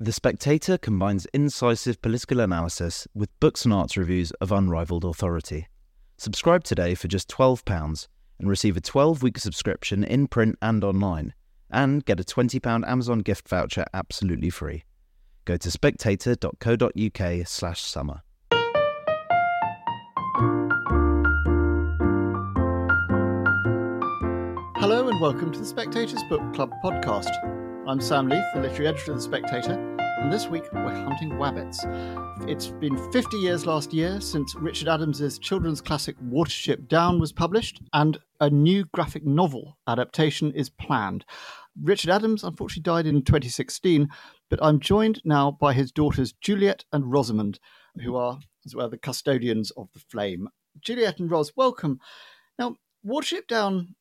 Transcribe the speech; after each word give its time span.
The 0.00 0.12
Spectator 0.12 0.76
combines 0.76 1.24
incisive 1.26 2.02
political 2.02 2.40
analysis 2.40 3.06
with 3.14 3.30
books 3.38 3.64
and 3.64 3.72
arts 3.72 3.96
reviews 3.96 4.32
of 4.32 4.50
unrivaled 4.50 5.04
authority. 5.04 5.68
Subscribe 6.18 6.64
today 6.64 6.96
for 6.96 7.06
just 7.06 7.28
£12 7.28 8.08
and 8.40 8.48
receive 8.48 8.76
a 8.76 8.80
12 8.80 9.22
week 9.22 9.38
subscription 9.38 10.02
in 10.02 10.26
print 10.26 10.58
and 10.60 10.82
online, 10.82 11.32
and 11.70 12.04
get 12.04 12.18
a 12.18 12.24
£20 12.24 12.84
Amazon 12.88 13.20
gift 13.20 13.48
voucher 13.48 13.84
absolutely 13.94 14.50
free. 14.50 14.82
Go 15.44 15.56
to 15.56 15.70
spectator.co.uk 15.70 17.46
slash 17.46 17.80
summer. 17.80 18.22
Hello 24.76 25.06
and 25.06 25.20
welcome 25.20 25.52
to 25.52 25.60
the 25.60 25.64
Spectator's 25.64 26.24
Book 26.24 26.42
Club 26.52 26.72
podcast. 26.82 27.63
I'm 27.86 28.00
Sam 28.00 28.28
Leith, 28.28 28.42
the 28.54 28.62
literary 28.62 28.86
editor 28.86 29.12
of 29.12 29.18
The 29.18 29.22
Spectator, 29.22 29.96
and 29.98 30.32
this 30.32 30.48
week 30.48 30.64
we're 30.72 31.04
hunting 31.04 31.32
wabbits. 31.32 31.84
It's 32.48 32.68
been 32.68 32.96
50 33.12 33.36
years 33.36 33.66
last 33.66 33.92
year 33.92 34.22
since 34.22 34.54
Richard 34.54 34.88
Adams's 34.88 35.38
children's 35.38 35.82
classic 35.82 36.16
Watership 36.18 36.88
Down 36.88 37.20
was 37.20 37.30
published, 37.30 37.82
and 37.92 38.16
a 38.40 38.48
new 38.48 38.86
graphic 38.94 39.26
novel 39.26 39.76
adaptation 39.86 40.50
is 40.52 40.70
planned. 40.70 41.26
Richard 41.78 42.08
Adams 42.08 42.42
unfortunately 42.42 42.90
died 42.90 43.06
in 43.06 43.22
2016, 43.22 44.08
but 44.48 44.58
I'm 44.62 44.80
joined 44.80 45.20
now 45.22 45.50
by 45.50 45.74
his 45.74 45.92
daughters 45.92 46.32
Juliet 46.40 46.86
and 46.90 47.12
Rosamund, 47.12 47.60
who 48.02 48.16
are 48.16 48.38
as 48.64 48.74
well 48.74 48.88
the 48.88 48.96
custodians 48.96 49.70
of 49.72 49.88
the 49.92 50.00
flame. 50.00 50.48
Juliet 50.80 51.18
and 51.20 51.30
Ros, 51.30 51.52
welcome. 51.54 52.00
Now, 52.58 52.76
Watership 53.06 53.46
Down 53.46 53.94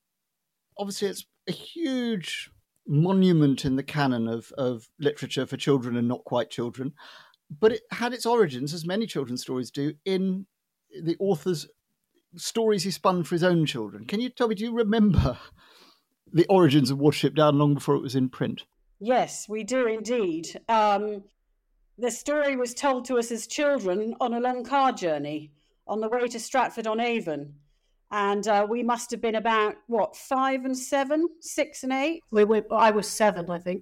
obviously 0.78 1.10
it's 1.10 1.26
a 1.50 1.52
huge 1.52 2.50
monument 2.88 3.66
in 3.66 3.76
the 3.76 3.84
canon 3.84 4.28
of, 4.28 4.52
of 4.58 4.90
literature 5.00 5.46
for 5.46 5.58
children 5.58 5.96
and 5.96 6.08
not 6.08 6.24
quite 6.24 6.50
children. 6.50 6.94
But 7.50 7.74
it 7.74 7.82
had 7.92 8.14
its 8.14 8.26
origins, 8.26 8.74
as 8.74 8.86
many 8.86 9.06
children's 9.06 9.42
stories 9.42 9.72
do, 9.72 9.94
in 10.06 10.48
the 11.02 11.16
author's 11.20 11.68
stories 12.36 12.84
he 12.84 12.92
spun 12.92 13.24
for 13.24 13.36
his 13.36 13.44
own 13.44 13.66
children. 13.66 14.06
Can 14.06 14.20
you 14.20 14.30
tell 14.30 14.48
me, 14.48 14.56
do 14.56 14.64
you 14.64 14.74
remember 14.74 15.38
the 16.34 16.48
origins 16.48 16.90
of 16.90 16.98
Watership 16.98 17.36
Down 17.36 17.58
long 17.58 17.76
before 17.76 17.96
it 17.96 18.02
was 18.02 18.16
in 18.16 18.30
print? 18.30 18.64
Yes, 19.00 19.48
we 19.50 19.64
do 19.64 19.86
indeed. 19.86 20.48
Um, 20.70 21.24
the 21.98 22.10
story 22.10 22.56
was 22.56 22.74
told 22.74 23.06
to 23.06 23.18
us 23.18 23.32
as 23.32 23.46
children 23.46 24.16
on 24.20 24.34
a 24.34 24.40
long 24.40 24.64
car 24.64 24.92
journey 24.92 25.52
on 25.86 26.00
the 26.00 26.10
way 26.10 26.28
to 26.28 26.40
Stratford 26.40 26.88
on 26.88 27.00
Avon 27.00 27.56
and 28.14 28.48
uh, 28.48 28.66
we 28.70 28.84
must 28.84 29.10
have 29.10 29.22
been 29.22 29.36
about 29.36 29.76
what 29.88 30.16
five 30.16 30.66
and 30.66 30.78
seven, 30.78 31.28
six 31.40 31.84
and 31.84 31.92
eight. 31.92 32.22
We, 32.30 32.44
we, 32.44 32.62
I 32.72 32.92
was 32.92 33.10
seven, 33.10 33.50
I 33.50 33.58
think. 33.58 33.82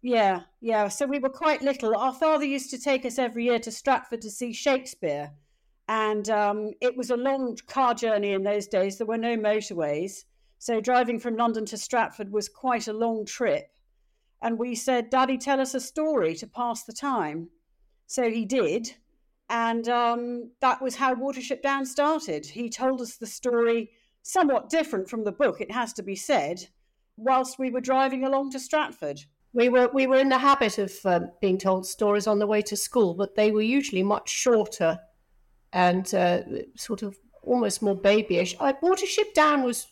Yeah, 0.00 0.42
yeah. 0.60 0.86
So 0.86 1.06
we 1.06 1.18
were 1.18 1.28
quite 1.28 1.60
little. 1.60 1.96
Our 1.96 2.12
father 2.12 2.44
used 2.44 2.70
to 2.70 2.78
take 2.78 3.04
us 3.04 3.18
every 3.18 3.44
year 3.44 3.58
to 3.58 3.72
Stratford 3.72 4.22
to 4.22 4.30
see 4.30 4.52
Shakespeare, 4.52 5.32
and 5.88 6.30
um, 6.30 6.70
it 6.80 6.96
was 6.96 7.10
a 7.10 7.16
long 7.16 7.58
car 7.66 7.94
journey 7.94 8.32
in 8.32 8.44
those 8.44 8.68
days. 8.68 8.96
There 8.96 9.08
were 9.08 9.18
no 9.18 9.36
motorways, 9.36 10.24
so 10.60 10.80
driving 10.80 11.18
from 11.18 11.36
London 11.36 11.66
to 11.66 11.76
Stratford 11.76 12.30
was 12.30 12.48
quite 12.48 12.86
a 12.86 12.92
long 12.92 13.26
trip. 13.26 13.66
And 14.40 14.56
we 14.56 14.76
said, 14.76 15.10
"Daddy, 15.10 15.36
tell 15.36 15.60
us 15.60 15.74
a 15.74 15.80
story 15.80 16.36
to 16.36 16.46
pass 16.46 16.84
the 16.84 16.92
time." 16.92 17.48
So 18.06 18.30
he 18.30 18.44
did, 18.44 18.94
and 19.50 19.88
um, 19.88 20.50
that 20.60 20.80
was 20.80 20.96
how 20.96 21.14
Watership 21.14 21.62
Down 21.62 21.84
started. 21.84 22.46
He 22.46 22.70
told 22.70 23.00
us 23.00 23.16
the 23.16 23.26
story, 23.26 23.90
somewhat 24.22 24.70
different 24.70 25.08
from 25.08 25.24
the 25.24 25.32
book, 25.32 25.60
it 25.60 25.70
has 25.70 25.92
to 25.94 26.02
be 26.02 26.16
said, 26.16 26.66
whilst 27.16 27.58
we 27.58 27.70
were 27.70 27.80
driving 27.80 28.24
along 28.24 28.50
to 28.52 28.58
Stratford. 28.58 29.20
We 29.52 29.68
were 29.68 29.88
we 29.92 30.06
were 30.06 30.18
in 30.18 30.30
the 30.30 30.38
habit 30.38 30.78
of 30.78 30.92
um, 31.04 31.30
being 31.40 31.58
told 31.58 31.86
stories 31.86 32.26
on 32.26 32.38
the 32.38 32.46
way 32.46 32.62
to 32.62 32.76
school, 32.76 33.14
but 33.14 33.36
they 33.36 33.52
were 33.52 33.62
usually 33.62 34.02
much 34.02 34.28
shorter 34.28 34.98
and 35.72 36.12
uh, 36.14 36.42
sort 36.76 37.02
of 37.02 37.16
almost 37.42 37.82
more 37.82 37.94
babyish. 37.94 38.56
Watership 38.56 39.34
Down 39.34 39.62
was, 39.62 39.86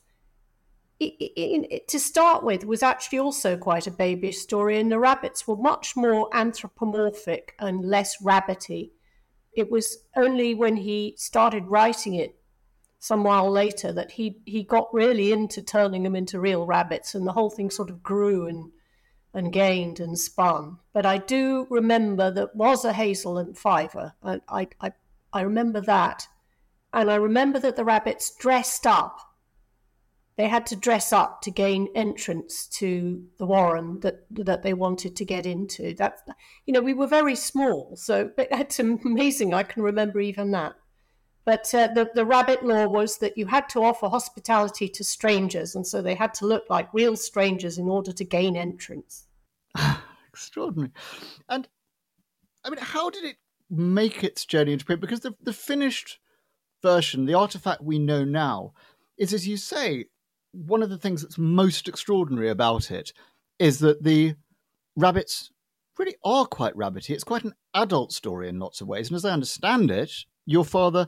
to 1.01 1.99
start 1.99 2.43
with, 2.43 2.65
was 2.65 2.83
actually 2.83 3.19
also 3.19 3.57
quite 3.57 3.87
a 3.87 3.91
babyish 3.91 4.39
story, 4.39 4.81
and 4.81 4.91
the 4.91 4.99
rabbits 4.99 5.47
were 5.47 5.57
much 5.57 5.95
more 5.95 6.29
anthropomorphic 6.33 7.55
and 7.59 7.85
less 7.85 8.21
rabbity 8.23 8.93
it 9.55 9.71
was 9.71 9.99
only 10.17 10.55
when 10.55 10.77
he 10.77 11.15
started 11.17 11.67
writing 11.67 12.15
it 12.15 12.37
some 12.99 13.25
while 13.25 13.51
later 13.51 13.93
that 13.93 14.13
he 14.13 14.41
he 14.47 14.63
got 14.63 14.95
really 14.95 15.33
into 15.33 15.61
turning 15.61 16.05
them 16.05 16.15
into 16.15 16.39
real 16.39 16.65
rabbits, 16.65 17.17
and 17.17 17.27
the 17.27 17.33
whole 17.33 17.51
thing 17.51 17.69
sort 17.69 17.91
of 17.91 18.03
grew 18.03 18.47
and 18.47 18.71
and 19.35 19.53
gained 19.53 19.99
and 19.99 20.19
spun. 20.19 20.79
But 20.93 21.05
I 21.05 21.19
do 21.19 21.67
remember 21.69 22.31
that 22.31 22.55
was 22.55 22.85
a 22.85 22.93
hazel 22.93 23.39
and 23.39 23.59
fiver. 23.59 24.15
I 24.23 24.41
I 24.49 24.69
I, 24.81 24.93
I 25.33 25.41
remember 25.41 25.81
that, 25.81 26.29
and 26.93 27.11
I 27.11 27.17
remember 27.17 27.59
that 27.59 27.75
the 27.75 27.85
rabbits 27.85 28.31
dressed 28.37 28.87
up 28.87 29.19
they 30.37 30.49
had 30.49 30.67
to 30.67 30.77
dress 30.77 31.13
up 31.13 31.43
to 31.43 31.51
gain 31.51 31.89
entrance 31.95 32.67
to 32.67 33.25
the 33.39 33.47
warren 33.47 34.01
that 34.01 34.27
that 34.31 34.63
they 34.63 34.73
wanted 34.73 35.15
to 35.17 35.25
get 35.25 35.45
into. 35.47 35.95
That 35.95 36.21
you 36.67 36.73
know, 36.73 36.81
we 36.81 36.95
were 36.95 37.07
very 37.07 37.37
small, 37.37 37.97
so 37.97 38.31
it's 38.39 38.79
amazing. 38.79 39.53
I 39.53 39.63
can 39.63 39.83
remember 39.83 40.21
even 40.21 40.51
that. 40.53 40.75
But 41.45 41.75
uh, 41.75 41.89
the 41.89 42.11
the 42.15 42.25
rabbit 42.25 42.65
law 42.65 42.87
was 42.87 43.19
that 43.19 43.37
you 43.37 43.47
had 43.47 43.69
to 43.71 43.83
offer 43.83 44.09
hospitality 44.09 44.89
to 44.89 45.05
strangers, 45.05 45.75
and 45.75 45.87
so 45.87 46.01
they 46.01 46.15
had 46.15 46.33
to 46.35 46.47
look 46.47 46.65
like 46.71 46.95
real 46.95 47.17
strangers 47.17 47.79
in 47.79 47.89
order 47.89 48.13
to 48.13 48.25
gain 48.25 48.57
entrance. 48.57 49.27
Extraordinary. 50.29 50.93
And 51.49 51.69
I 52.65 52.71
mean, 52.71 52.79
how 52.81 53.11
did 53.11 53.25
it 53.25 53.37
make 53.69 54.25
its 54.25 54.47
journey 54.47 54.73
into 54.73 54.85
print? 54.85 55.01
Because 55.01 55.21
the 55.21 55.35
the 55.43 55.53
finished 55.53 56.21
version, 56.81 57.27
the 57.27 57.35
artifact 57.35 57.83
we 57.83 57.99
know 57.99 58.25
now, 58.25 58.73
is 59.19 59.35
as 59.35 59.47
you 59.47 59.57
say, 59.57 60.07
one 60.53 60.83
of 60.83 60.91
the 60.91 60.99
things 60.99 61.23
that's 61.23 61.39
most 61.39 61.89
extraordinary 61.89 62.51
about 62.51 62.91
it 62.91 63.13
is 63.59 63.79
that 63.81 64.03
the 64.03 64.35
rabbits 64.97 65.51
really 65.99 66.17
are 66.25 66.47
quite 66.47 66.75
rabbity. 66.77 67.11
It's 67.11 67.25
quite 67.25 67.45
an 67.45 67.55
adult 67.75 68.13
story 68.13 68.49
in 68.49 68.59
lots 68.59 68.81
of 68.81 68.89
ways. 68.89 69.09
And 69.09 69.17
as 69.17 69.25
I 69.25 69.33
understand 69.33 69.91
it, 69.91 70.13
your 70.47 70.65
father 70.65 71.07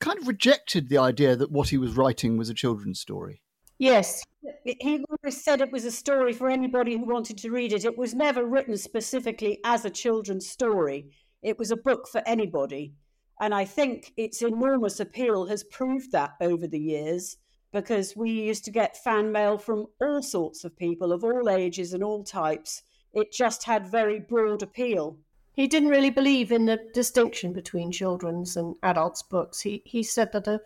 kind 0.00 0.18
of 0.18 0.28
rejected 0.28 0.88
the 0.88 0.98
idea 0.98 1.36
that 1.36 1.50
what 1.50 1.68
he 1.68 1.78
was 1.78 1.96
writing 1.96 2.36
was 2.36 2.50
a 2.50 2.54
children's 2.54 3.00
story. 3.00 3.42
Yes. 3.78 4.22
He 4.64 5.04
always 5.10 5.42
said 5.42 5.60
it 5.60 5.72
was 5.72 5.84
a 5.84 5.90
story 5.90 6.32
for 6.32 6.48
anybody 6.48 6.96
who 6.96 7.04
wanted 7.04 7.38
to 7.38 7.50
read 7.50 7.72
it. 7.72 7.84
It 7.84 7.98
was 7.98 8.14
never 8.14 8.44
written 8.44 8.76
specifically 8.76 9.60
as 9.64 9.84
a 9.84 9.90
children's 9.90 10.48
story, 10.48 11.10
it 11.42 11.58
was 11.58 11.70
a 11.70 11.76
book 11.76 12.06
for 12.08 12.22
anybody. 12.26 12.94
And 13.40 13.52
I 13.52 13.64
think 13.64 14.12
its 14.16 14.42
enormous 14.42 15.00
appeal 15.00 15.46
has 15.46 15.64
proved 15.64 16.12
that 16.12 16.34
over 16.40 16.68
the 16.68 16.78
years 16.78 17.38
because 17.72 18.14
we 18.16 18.30
used 18.30 18.64
to 18.66 18.70
get 18.70 19.02
fan 19.02 19.32
mail 19.32 19.58
from 19.58 19.86
all 20.00 20.22
sorts 20.22 20.64
of 20.64 20.76
people 20.76 21.12
of 21.12 21.24
all 21.24 21.48
ages 21.48 21.92
and 21.92 22.04
all 22.04 22.22
types. 22.22 22.82
It 23.12 23.32
just 23.32 23.64
had 23.64 23.86
very 23.86 24.20
broad 24.20 24.62
appeal. 24.62 25.18
He 25.52 25.66
didn't 25.66 25.90
really 25.90 26.10
believe 26.10 26.50
in 26.50 26.66
the 26.66 26.78
distinction 26.94 27.52
between 27.52 27.92
children's 27.92 28.56
and 28.56 28.74
adults' 28.82 29.22
books. 29.22 29.60
He 29.60 29.82
he 29.84 30.02
said 30.02 30.32
that 30.32 30.46
a, 30.46 30.60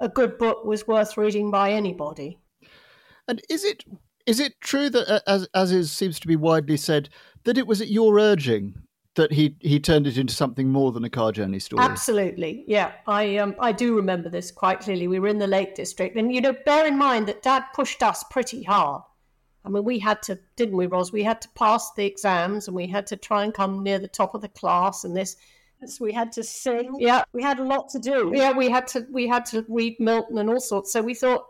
a 0.00 0.08
good 0.08 0.38
book 0.38 0.64
was 0.64 0.88
worth 0.88 1.16
reading 1.16 1.50
by 1.50 1.70
anybody. 1.70 2.38
And 3.28 3.40
is 3.48 3.64
it 3.64 3.84
is 4.26 4.40
it 4.40 4.60
true 4.60 4.90
that, 4.90 5.22
as 5.26 5.48
as 5.54 5.70
is 5.72 5.92
seems 5.92 6.18
to 6.20 6.26
be 6.26 6.36
widely 6.36 6.76
said, 6.76 7.10
that 7.44 7.58
it 7.58 7.66
was 7.66 7.80
at 7.80 7.88
your 7.88 8.18
urging 8.18 8.74
that 9.14 9.32
he 9.32 9.56
he 9.60 9.78
turned 9.78 10.06
it 10.06 10.18
into 10.18 10.34
something 10.34 10.68
more 10.68 10.92
than 10.92 11.04
a 11.04 11.10
car 11.10 11.32
journey 11.32 11.58
story. 11.58 11.82
Absolutely, 11.82 12.64
yeah. 12.66 12.92
I 13.06 13.36
um 13.38 13.54
I 13.58 13.72
do 13.72 13.94
remember 13.96 14.28
this 14.28 14.50
quite 14.50 14.80
clearly. 14.80 15.08
We 15.08 15.20
were 15.20 15.28
in 15.28 15.38
the 15.38 15.46
Lake 15.46 15.74
District, 15.74 16.16
and 16.16 16.34
you 16.34 16.40
know, 16.40 16.54
bear 16.64 16.86
in 16.86 16.98
mind 16.98 17.28
that 17.28 17.42
Dad 17.42 17.64
pushed 17.74 18.02
us 18.02 18.24
pretty 18.30 18.62
hard. 18.62 19.02
I 19.64 19.70
mean, 19.70 19.84
we 19.84 19.98
had 19.98 20.22
to, 20.24 20.38
didn't 20.56 20.76
we, 20.76 20.86
Ros? 20.86 21.10
We 21.10 21.22
had 21.22 21.40
to 21.42 21.48
pass 21.54 21.92
the 21.92 22.04
exams, 22.04 22.68
and 22.68 22.76
we 22.76 22.86
had 22.86 23.06
to 23.08 23.16
try 23.16 23.44
and 23.44 23.54
come 23.54 23.82
near 23.82 23.98
the 23.98 24.08
top 24.08 24.34
of 24.34 24.42
the 24.42 24.48
class, 24.48 25.04
and 25.04 25.16
this. 25.16 25.36
So 25.86 26.04
we 26.04 26.12
had 26.12 26.32
to 26.32 26.42
sing. 26.42 26.94
Yeah, 26.98 27.24
we 27.32 27.42
had 27.42 27.58
a 27.58 27.64
lot 27.64 27.88
to 27.90 27.98
do. 27.98 28.32
Yeah, 28.34 28.52
we 28.52 28.68
had 28.68 28.86
to 28.88 29.06
we 29.10 29.26
had 29.26 29.46
to 29.46 29.64
read 29.68 29.96
Milton 30.00 30.38
and 30.38 30.50
all 30.50 30.60
sorts. 30.60 30.92
So 30.92 31.02
we 31.02 31.14
thought, 31.14 31.44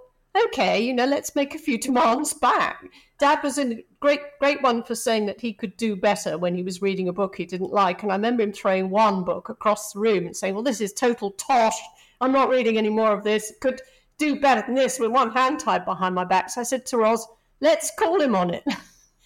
okay, 0.47 0.83
you 0.83 0.93
know, 0.93 1.07
let's 1.07 1.35
make 1.35 1.55
a 1.55 1.59
few 1.59 1.79
demands 1.79 2.35
back. 2.35 2.85
Dad 3.19 3.43
was 3.43 3.59
a 3.59 3.85
great, 4.01 4.21
great 4.41 4.61
one 4.63 4.83
for 4.83 4.95
saying 4.95 5.27
that 5.27 5.41
he 5.41 5.53
could 5.53 5.77
do 5.77 5.95
better 5.95 6.37
when 6.37 6.55
he 6.55 6.63
was 6.63 6.83
reading 6.83 7.09
a 7.09 7.13
book 7.13 7.37
he 7.37 7.45
didn't 7.45 7.73
like. 7.73 8.03
And 8.03 8.11
I 8.11 8.17
remember 8.17 8.43
him 8.43 8.53
throwing 8.53 8.91
one 8.91 9.25
book 9.25 9.49
across 9.49 9.93
the 9.93 10.01
room 10.01 10.27
and 10.27 10.37
saying, 10.37 10.55
well, 10.55 10.65
this 10.65 10.81
is 10.81 10.93
total 10.93 11.31
tosh. 11.33 11.79
I'm 12.21 12.33
not 12.33 12.49
reading 12.49 12.77
any 12.77 12.91
more 12.91 13.13
of 13.13 13.25
this. 13.25 13.53
Could 13.61 13.81
do 14.19 14.41
better 14.41 14.63
than 14.67 14.75
this 14.75 14.99
with 14.99 15.11
one 15.11 15.31
hand 15.31 15.61
tied 15.61 15.85
behind 15.85 16.15
my 16.15 16.25
back. 16.25 16.51
So 16.51 16.61
I 16.61 16.65
said 16.65 16.87
to 16.87 16.97
Ros, 16.99 17.27
let's 17.61 17.93
call 17.99 18.21
him 18.21 18.35
on 18.35 18.51
it. 18.51 18.65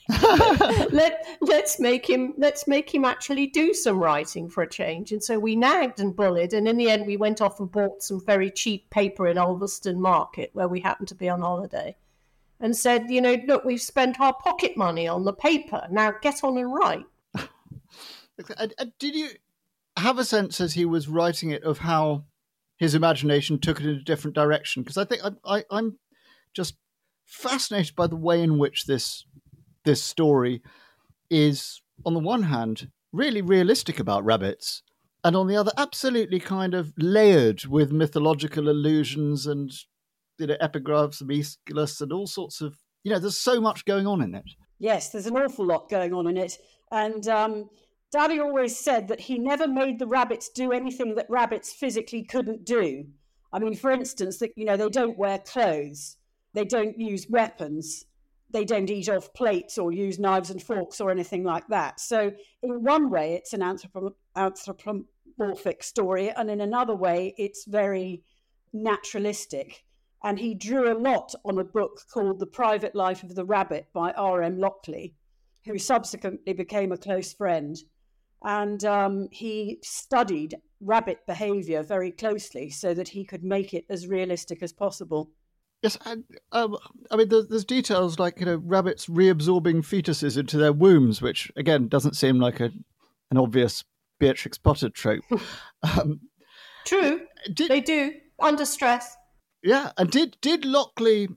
Let 0.91 1.27
let's 1.43 1.79
make 1.79 2.09
him 2.09 2.33
let's 2.39 2.67
make 2.67 2.95
him 2.95 3.05
actually 3.05 3.47
do 3.49 3.75
some 3.75 3.99
writing 3.99 4.49
for 4.49 4.63
a 4.63 4.69
change. 4.69 5.13
And 5.13 5.23
so 5.23 5.39
we 5.39 5.55
nagged 5.55 6.01
and 6.01 6.17
bullied, 6.17 6.55
and 6.55 6.67
in 6.67 6.79
the 6.79 6.89
end, 6.89 7.07
we 7.07 7.19
went 7.19 7.43
off 7.43 7.61
and 7.61 7.71
bought 7.71 8.03
some 8.03 8.25
very 8.25 8.51
cheap 8.51 8.89
paper 8.89 9.27
in 9.27 9.37
Ulverston 9.37 10.01
Market, 10.01 10.49
where 10.55 10.67
we 10.67 10.81
happened 10.81 11.09
to 11.09 11.15
be 11.15 11.29
on 11.29 11.43
holiday, 11.43 11.95
and 12.61 12.77
said, 12.77 13.11
you 13.11 13.21
know, 13.21 13.37
look, 13.47 13.65
we've 13.65 13.81
spent 13.81 14.21
our 14.21 14.35
pocket 14.35 14.77
money 14.77 15.07
on 15.07 15.25
the 15.25 15.33
paper. 15.33 15.87
Now 15.91 16.13
get 16.21 16.43
on 16.43 16.59
and 16.59 16.73
write. 16.73 17.05
Did 18.99 19.15
you 19.15 19.31
have 19.97 20.19
a 20.19 20.25
sense 20.25 20.61
as 20.61 20.75
he 20.75 20.85
was 20.85 21.09
writing 21.09 21.51
it 21.51 21.65
of 21.65 21.79
how 21.79 22.25
his 22.77 22.95
imagination 22.95 23.59
took 23.59 23.81
it 23.81 23.87
in 23.87 23.97
a 23.97 24.03
different 24.03 24.35
direction? 24.35 24.83
Because 24.83 24.99
I 24.99 25.05
think 25.05 25.23
I, 25.25 25.59
I, 25.59 25.65
I'm 25.71 25.99
just 26.55 26.77
fascinated 27.25 27.95
by 27.95 28.07
the 28.07 28.17
way 28.17 28.43
in 28.43 28.59
which 28.59 28.87
this 28.87 29.25
this 29.85 30.03
story 30.03 30.63
is, 31.31 31.81
on 32.05 32.15
the 32.15 32.21
one 32.21 32.45
hand, 32.45 32.91
really 33.13 33.43
realistic 33.43 33.99
about 33.99 34.25
rabbits, 34.25 34.83
and 35.25 35.35
on 35.35 35.47
the 35.47 35.57
other, 35.57 35.73
absolutely 35.77 36.41
kind 36.41 36.75
of 36.75 36.93
layered 36.99 37.65
with 37.67 37.93
mythological 37.93 38.69
allusions 38.69 39.47
and 39.47 39.73
you 40.39 40.47
know 40.47 40.57
epigraphs 40.61 41.21
of 41.21 41.29
Aeschylus 41.29 42.01
and 42.01 42.13
all 42.13 42.27
sorts 42.27 42.61
of 42.61 42.77
you 43.05 43.13
know. 43.13 43.19
There's 43.19 43.39
so 43.39 43.61
much 43.61 43.85
going 43.85 44.07
on 44.07 44.23
in 44.23 44.35
it. 44.35 44.51
Yes, 44.79 45.11
there's 45.11 45.27
an 45.27 45.37
awful 45.37 45.67
lot 45.67 45.89
going 45.89 46.15
on 46.15 46.27
in 46.27 46.37
it, 46.37 46.59
and 46.91 47.27
um, 47.29 47.69
Daddy 48.11 48.41
always 48.41 48.77
said 48.77 49.09
that 49.09 49.21
he 49.21 49.39
never 49.39 49.69
made 49.69 49.99
the 49.99 50.07
rabbits 50.07 50.49
do 50.49 50.73
anything 50.73 51.15
that 51.17 51.29
rabbits 51.29 51.73
physically 51.73 52.25
couldn't 52.25 52.65
do. 52.65 53.07
I 53.53 53.59
mean, 53.59 53.75
for 53.75 53.91
instance, 53.91 54.39
that 54.39 54.53
you 54.57 54.65
know 54.65 54.77
they 54.77 54.89
don't 54.89 55.19
wear 55.19 55.39
clothes, 55.39 56.17
they 56.55 56.65
don't 56.65 56.99
use 56.99 57.27
weapons, 57.29 58.07
they 58.51 58.65
don't 58.65 58.91
eat 58.91 59.09
off 59.09 59.33
plates 59.35 59.79
or 59.79 59.93
use 59.93 60.19
knives 60.19 60.51
and 60.51 60.63
forks 60.63 61.01
or 61.01 61.11
anything 61.11 61.45
like 61.45 61.67
that. 61.69 62.01
So, 62.01 62.33
in 62.63 62.83
one 62.83 63.11
way, 63.11 63.35
it's 63.35 63.53
an 63.53 63.63
anthropomorphic 63.63 65.83
story, 65.83 66.31
and 66.31 66.51
in 66.51 66.61
another 66.61 66.95
way, 66.95 67.35
it's 67.37 67.65
very 67.67 68.23
naturalistic. 68.73 69.85
And 70.23 70.39
he 70.39 70.55
drew 70.55 70.93
a 70.93 70.99
lot 70.99 71.35
on 71.45 71.59
a 71.59 71.65
book 71.65 72.01
called 72.13 72.41
The 72.41 72.47
Private 72.47 72.95
Life 72.95 73.23
of 73.23 73.35
the 73.35 73.45
Rabbit 73.45 73.87
by 73.93 74.13
R.M. 74.13 74.59
Lockley, 74.59 75.15
who 75.65 75.79
subsequently 75.79 76.53
became 76.53 76.91
a 76.91 76.97
close 76.97 77.33
friend. 77.33 77.77
And 78.43 78.85
um, 78.85 79.29
he 79.31 79.79
studied 79.83 80.57
rabbit 80.81 81.27
behavior 81.27 81.83
very 81.83 82.11
closely 82.11 82.71
so 82.71 82.95
that 82.95 83.09
he 83.09 83.25
could 83.25 83.45
make 83.45 83.75
it 83.75 83.85
as 83.89 84.07
realistic 84.07 84.63
as 84.63 84.73
possible. 84.73 85.31
Yes, 85.83 85.97
and, 86.05 86.25
um, 86.51 86.77
I 87.11 87.17
mean, 87.17 87.29
there's, 87.29 87.47
there's, 87.49 87.65
details 87.65 88.19
like 88.19 88.41
you 88.41 88.47
know 88.47 88.57
rabbits 88.65 89.07
reabsorbing 89.07 89.83
fetuses 89.83 90.37
into 90.37 90.59
their 90.59 90.73
wombs, 90.73 91.23
which 91.23 91.53
again 91.55 91.87
doesn't 91.87 92.17
seem 92.17 92.41
like 92.41 92.59
a 92.59 92.73
an 93.31 93.39
obvious 93.39 93.85
Beatrix 94.19 94.59
Potter 94.59 94.89
trope. 94.89 95.23
um, 95.83 96.21
True, 96.85 97.21
did, 97.53 97.71
they 97.71 97.81
do 97.81 98.13
under 98.41 98.65
stress. 98.65 99.17
Yeah, 99.63 99.93
and 99.97 100.11
did 100.11 100.37
did 100.41 100.65
Lockley 100.65 101.29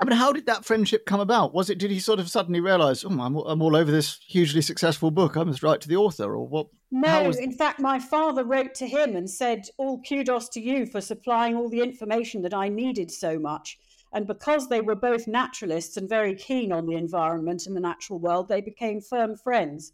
I 0.00 0.04
mean, 0.04 0.16
how 0.16 0.32
did 0.32 0.46
that 0.46 0.64
friendship 0.64 1.06
come 1.06 1.20
about? 1.20 1.54
Was 1.54 1.70
it 1.70 1.78
did 1.78 1.90
he 1.90 2.00
sort 2.00 2.18
of 2.18 2.28
suddenly 2.28 2.60
realise, 2.60 3.04
oh, 3.04 3.08
I'm, 3.08 3.36
I'm 3.36 3.62
all 3.62 3.76
over 3.76 3.92
this 3.92 4.18
hugely 4.26 4.60
successful 4.60 5.10
book. 5.10 5.36
I 5.36 5.44
must 5.44 5.62
write 5.62 5.80
to 5.82 5.88
the 5.88 5.96
author, 5.96 6.34
or 6.34 6.48
what? 6.48 6.66
No, 6.90 7.24
was... 7.24 7.38
in 7.38 7.52
fact, 7.52 7.78
my 7.78 7.98
father 8.00 8.44
wrote 8.44 8.74
to 8.76 8.86
him 8.86 9.14
and 9.14 9.30
said, 9.30 9.68
"All 9.76 10.02
kudos 10.02 10.48
to 10.50 10.60
you 10.60 10.86
for 10.86 11.00
supplying 11.00 11.54
all 11.54 11.68
the 11.68 11.80
information 11.80 12.42
that 12.42 12.54
I 12.54 12.68
needed 12.68 13.10
so 13.10 13.38
much." 13.38 13.78
And 14.12 14.26
because 14.26 14.68
they 14.68 14.80
were 14.80 14.94
both 14.94 15.26
naturalists 15.26 15.96
and 15.96 16.08
very 16.08 16.34
keen 16.34 16.72
on 16.72 16.86
the 16.86 16.96
environment 16.96 17.66
and 17.66 17.74
the 17.76 17.80
natural 17.80 18.18
world, 18.18 18.48
they 18.48 18.60
became 18.60 19.00
firm 19.00 19.36
friends 19.36 19.92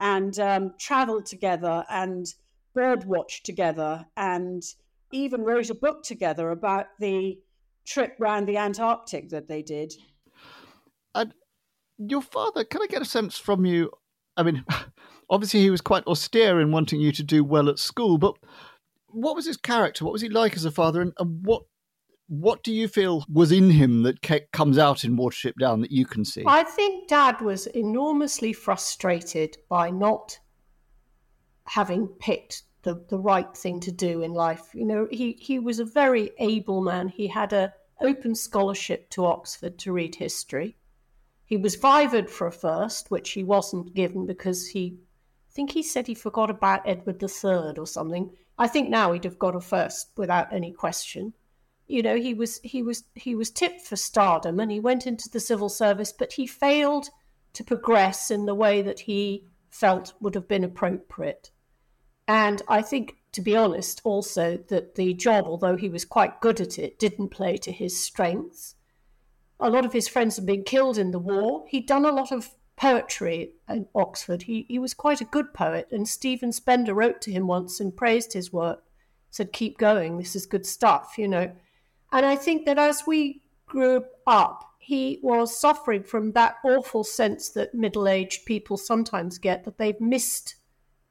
and 0.00 0.38
um, 0.38 0.74
travelled 0.78 1.26
together 1.26 1.84
and 1.88 2.34
birdwatched 2.74 3.42
together 3.42 4.06
and 4.16 4.62
even 5.12 5.42
wrote 5.42 5.70
a 5.70 5.74
book 5.74 6.02
together 6.02 6.50
about 6.50 6.86
the 6.98 7.38
trip 7.84 8.16
round 8.18 8.46
the 8.46 8.56
Antarctic 8.56 9.28
that 9.30 9.48
they 9.48 9.62
did. 9.62 9.92
And 11.14 11.34
your 11.98 12.22
father, 12.22 12.64
can 12.64 12.82
I 12.82 12.86
get 12.86 13.02
a 13.02 13.06
sense 13.06 13.38
from 13.38 13.64
you? 13.64 13.90
I 14.36 14.42
mean, 14.42 14.64
obviously 15.30 15.60
he 15.60 15.70
was 15.70 15.80
quite 15.80 16.06
austere 16.06 16.60
in 16.60 16.72
wanting 16.72 17.00
you 17.00 17.12
to 17.12 17.22
do 17.22 17.44
well 17.44 17.68
at 17.68 17.78
school, 17.78 18.18
but 18.18 18.34
what 19.08 19.36
was 19.36 19.46
his 19.46 19.56
character? 19.56 20.04
What 20.04 20.12
was 20.12 20.22
he 20.22 20.28
like 20.28 20.56
as 20.56 20.64
a 20.64 20.70
father, 20.70 21.02
and, 21.02 21.12
and 21.18 21.44
what 21.44 21.62
what 22.28 22.62
do 22.62 22.72
you 22.72 22.88
feel 22.88 23.26
was 23.30 23.52
in 23.52 23.68
him 23.68 24.04
that 24.04 24.22
comes 24.52 24.78
out 24.78 25.04
in 25.04 25.18
Watership 25.18 25.52
Down 25.60 25.82
that 25.82 25.90
you 25.90 26.06
can 26.06 26.24
see? 26.24 26.44
I 26.46 26.64
think 26.64 27.08
Dad 27.08 27.42
was 27.42 27.66
enormously 27.66 28.54
frustrated 28.54 29.58
by 29.68 29.90
not 29.90 30.38
having 31.66 32.06
picked 32.06 32.62
the, 32.82 33.04
the 33.08 33.18
right 33.18 33.56
thing 33.56 33.80
to 33.80 33.92
do 33.92 34.22
in 34.22 34.32
life. 34.32 34.74
You 34.74 34.84
know, 34.84 35.08
he, 35.10 35.32
he 35.40 35.58
was 35.58 35.78
a 35.78 35.84
very 35.84 36.30
able 36.38 36.82
man. 36.82 37.08
He 37.08 37.28
had 37.28 37.52
a 37.52 37.72
open 38.00 38.34
scholarship 38.34 39.08
to 39.10 39.24
Oxford 39.24 39.78
to 39.78 39.92
read 39.92 40.16
history. 40.16 40.76
He 41.44 41.56
was 41.56 41.76
vivaed 41.76 42.30
for 42.30 42.46
a 42.46 42.52
first, 42.52 43.10
which 43.10 43.30
he 43.32 43.44
wasn't 43.44 43.94
given 43.94 44.26
because 44.26 44.68
he, 44.68 44.98
I 45.50 45.52
think 45.52 45.72
he 45.72 45.82
said 45.82 46.06
he 46.06 46.14
forgot 46.14 46.50
about 46.50 46.86
Edward 46.86 47.22
III 47.22 47.78
or 47.78 47.86
something. 47.86 48.30
I 48.58 48.68
think 48.68 48.88
now 48.88 49.12
he'd 49.12 49.24
have 49.24 49.38
got 49.38 49.54
a 49.54 49.60
first 49.60 50.10
without 50.16 50.52
any 50.52 50.72
question. 50.72 51.34
You 51.86 52.02
know, 52.02 52.16
he 52.16 52.32
was 52.32 52.58
he 52.62 52.82
was 52.82 53.04
he 53.14 53.34
was 53.34 53.50
tipped 53.50 53.82
for 53.82 53.96
stardom 53.96 54.60
and 54.60 54.70
he 54.70 54.80
went 54.80 55.06
into 55.06 55.28
the 55.28 55.40
civil 55.40 55.68
service, 55.68 56.12
but 56.12 56.32
he 56.32 56.46
failed 56.46 57.10
to 57.52 57.64
progress 57.64 58.30
in 58.30 58.46
the 58.46 58.54
way 58.54 58.80
that 58.82 59.00
he 59.00 59.46
felt 59.68 60.14
would 60.20 60.34
have 60.34 60.48
been 60.48 60.64
appropriate. 60.64 61.50
And 62.28 62.62
I 62.68 62.82
think, 62.82 63.16
to 63.32 63.40
be 63.40 63.56
honest, 63.56 64.00
also 64.04 64.58
that 64.68 64.94
the 64.94 65.14
job, 65.14 65.44
although 65.46 65.76
he 65.76 65.88
was 65.88 66.04
quite 66.04 66.40
good 66.40 66.60
at 66.60 66.78
it, 66.78 66.98
didn't 66.98 67.28
play 67.28 67.56
to 67.58 67.72
his 67.72 68.02
strengths. 68.02 68.76
A 69.58 69.70
lot 69.70 69.84
of 69.84 69.92
his 69.92 70.08
friends 70.08 70.36
had 70.36 70.46
been 70.46 70.64
killed 70.64 70.98
in 70.98 71.10
the 71.10 71.18
war. 71.18 71.64
He'd 71.68 71.86
done 71.86 72.04
a 72.04 72.12
lot 72.12 72.32
of 72.32 72.50
poetry 72.76 73.52
at 73.68 73.86
Oxford. 73.94 74.42
He, 74.42 74.66
he 74.68 74.78
was 74.78 74.94
quite 74.94 75.20
a 75.20 75.26
good 75.26 75.54
poet, 75.54 75.88
and 75.92 76.08
Stephen 76.08 76.52
Spender 76.52 76.94
wrote 76.94 77.20
to 77.22 77.32
him 77.32 77.46
once 77.46 77.80
and 77.80 77.96
praised 77.96 78.32
his 78.32 78.52
work, 78.52 78.82
said, 79.30 79.52
Keep 79.52 79.78
going, 79.78 80.18
this 80.18 80.34
is 80.34 80.46
good 80.46 80.66
stuff, 80.66 81.14
you 81.16 81.28
know. 81.28 81.52
And 82.10 82.26
I 82.26 82.36
think 82.36 82.66
that 82.66 82.78
as 82.78 83.04
we 83.06 83.42
grew 83.66 84.04
up, 84.26 84.68
he 84.78 85.20
was 85.22 85.56
suffering 85.56 86.02
from 86.02 86.32
that 86.32 86.56
awful 86.64 87.04
sense 87.04 87.48
that 87.50 87.72
middle 87.72 88.08
aged 88.08 88.44
people 88.44 88.76
sometimes 88.76 89.38
get 89.38 89.64
that 89.64 89.78
they've 89.78 90.00
missed 90.00 90.56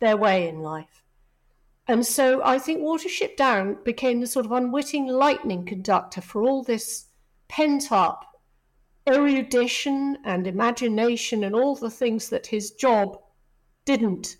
their 0.01 0.17
way 0.17 0.49
in 0.49 0.59
life. 0.59 1.00
And 1.91 2.05
so 2.05 2.41
I 2.41 2.57
think 2.57 2.79
Watership 2.79 3.35
Down 3.35 3.77
became 3.83 4.21
the 4.21 4.27
sort 4.27 4.45
of 4.45 4.53
unwitting 4.53 5.07
lightning 5.07 5.65
conductor 5.65 6.21
for 6.21 6.41
all 6.41 6.63
this 6.63 7.07
pent 7.49 7.91
up 7.91 8.39
erudition 9.05 10.17
and 10.23 10.47
imagination 10.47 11.43
and 11.43 11.53
all 11.53 11.75
the 11.75 11.89
things 11.89 12.29
that 12.29 12.47
his 12.47 12.71
job 12.71 13.19
didn't 13.83 14.37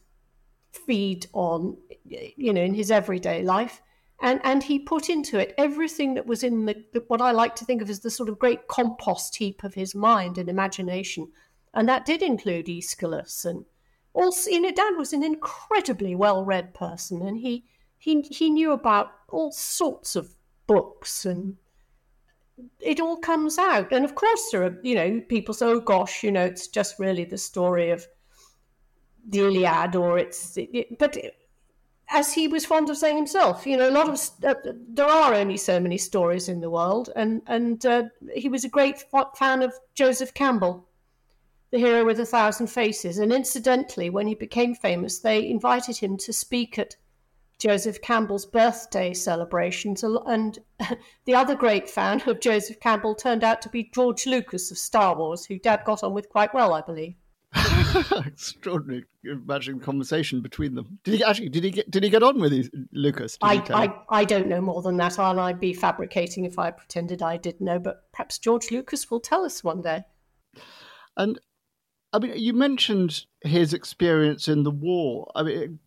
feed 0.72 1.28
on, 1.34 1.76
you 2.06 2.54
know, 2.54 2.62
in 2.62 2.74
his 2.74 2.90
everyday 2.90 3.44
life. 3.44 3.82
And, 4.22 4.40
and 4.46 4.64
he 4.64 4.80
put 4.80 5.10
into 5.10 5.38
it 5.38 5.54
everything 5.58 6.14
that 6.14 6.26
was 6.26 6.44
in 6.44 6.66
the, 6.66 6.86
the, 6.94 7.04
what 7.10 7.20
I 7.20 7.32
like 7.32 7.56
to 7.56 7.66
think 7.66 7.82
of 7.82 7.90
as 7.90 8.00
the 8.00 8.10
sort 8.10 8.30
of 8.30 8.40
great 8.40 8.70
compost 8.70 9.36
heap 9.36 9.66
of 9.66 9.74
his 9.74 9.94
mind 9.94 10.38
and 10.38 10.48
imagination. 10.48 11.30
And 11.74 11.90
that 11.90 12.06
did 12.06 12.22
include 12.22 12.70
Aeschylus 12.70 13.44
and 13.44 13.66
also, 14.14 14.50
you 14.50 14.62
know, 14.62 14.72
Dad 14.72 14.96
was 14.98 15.14
an 15.14 15.24
incredibly 15.24 16.16
well-read 16.16 16.74
person, 16.74 17.22
and 17.22 17.38
he 17.38 17.66
he 17.98 18.22
he 18.22 18.50
knew 18.50 18.72
about 18.72 19.12
all 19.30 19.52
sorts 19.52 20.16
of 20.16 20.36
books, 20.68 21.26
and 21.26 21.58
it 22.80 23.00
all 23.00 23.18
comes 23.18 23.58
out. 23.58 23.92
And 23.92 24.06
of 24.06 24.16
course, 24.16 24.50
there 24.52 24.64
are 24.64 24.80
you 24.84 24.96
know 24.96 25.22
people 25.28 25.54
say, 25.54 25.66
"Oh 25.66 25.80
gosh, 25.80 26.24
you 26.24 26.32
know, 26.32 26.46
it's 26.46 26.68
just 26.68 27.00
really 27.00 27.26
the 27.26 27.38
story 27.38 27.92
of 27.92 28.06
the 29.28 29.40
Iliad," 29.40 29.96
or 29.96 30.18
it's 30.18 30.58
it, 30.58 30.98
but. 31.00 31.18
as 32.14 32.34
he 32.34 32.46
was 32.46 32.66
fond 32.66 32.90
of 32.90 32.98
saying 32.98 33.16
himself, 33.16 33.66
you 33.66 33.78
know, 33.78 33.90
a 33.90 33.98
lot 33.98 34.10
of 34.10 34.20
uh, 34.44 34.54
there 34.90 35.06
are 35.06 35.34
only 35.34 35.56
so 35.56 35.80
many 35.80 35.98
stories 35.98 36.50
in 36.50 36.60
the 36.60 36.70
world, 36.70 37.10
and 37.16 37.42
and 37.48 37.86
uh, 37.86 38.04
he 38.36 38.50
was 38.50 38.66
a 38.66 38.70
great 38.70 39.06
fan 39.38 39.62
of 39.62 39.74
Joseph 39.96 40.34
Campbell, 40.34 40.86
the 41.72 41.80
hero 41.80 42.06
with 42.06 42.20
a 42.20 42.26
thousand 42.26 42.68
faces. 42.68 43.18
And 43.18 43.32
incidentally, 43.32 44.10
when 44.10 44.28
he 44.28 44.36
became 44.36 44.76
famous, 44.76 45.20
they 45.20 45.48
invited 45.48 45.98
him 45.98 46.18
to 46.18 46.34
speak 46.34 46.78
at 46.78 46.96
Joseph 47.60 48.02
Campbell's 48.02 48.46
birthday 48.46 49.14
celebrations. 49.14 50.04
And 50.04 50.60
the 51.26 51.36
other 51.36 51.56
great 51.56 51.90
fan 51.90 52.22
of 52.28 52.42
Joseph 52.42 52.80
Campbell 52.80 53.16
turned 53.16 53.44
out 53.44 53.62
to 53.62 53.70
be 53.70 53.90
George 53.94 54.26
Lucas 54.26 54.70
of 54.72 54.78
Star 54.78 55.16
Wars, 55.16 55.46
who 55.46 55.60
Dad 55.60 55.84
got 55.86 56.04
on 56.04 56.14
with 56.14 56.30
quite 56.30 56.54
well, 56.54 56.74
I 56.74 56.82
believe. 56.82 57.16
Extraordinary. 58.26 59.06
Imagine 59.26 59.78
the 59.80 59.86
conversation 59.86 60.42
between 60.42 60.74
them. 60.74 60.98
Did 61.04 61.16
he 61.16 61.24
actually? 61.24 61.50
Did 61.50 61.66
he 61.66 61.72
get? 61.72 61.92
Did 61.92 62.04
he 62.04 62.10
get 62.10 62.24
on 62.24 62.40
with 62.40 62.54
his, 62.54 62.70
Lucas? 62.94 63.38
I, 63.42 63.62
I, 64.10 64.22
I 64.22 64.24
don't 64.24 64.48
know 64.48 64.62
more 64.62 64.82
than 64.82 64.96
that. 64.98 65.20
And 65.20 65.40
I'd 65.40 65.60
be 65.60 65.74
fabricating 65.74 66.46
if 66.46 66.58
I 66.58 66.72
pretended 66.72 67.22
I 67.22 67.36
did 67.36 67.60
know. 67.60 67.78
But 67.78 68.10
perhaps 68.14 68.40
George 68.40 68.72
Lucas 68.72 69.12
will 69.12 69.20
tell 69.20 69.44
us 69.44 69.64
one 69.64 69.82
day. 69.82 70.04
And 71.18 71.40
I 72.14 72.20
mean, 72.20 72.34
you 72.36 72.54
mentioned 72.54 73.26
his 73.42 73.74
experience 73.74 74.48
in 74.48 74.64
the 74.64 74.72
war. 74.72 75.32
I 75.36 75.44
mean, 75.44 75.80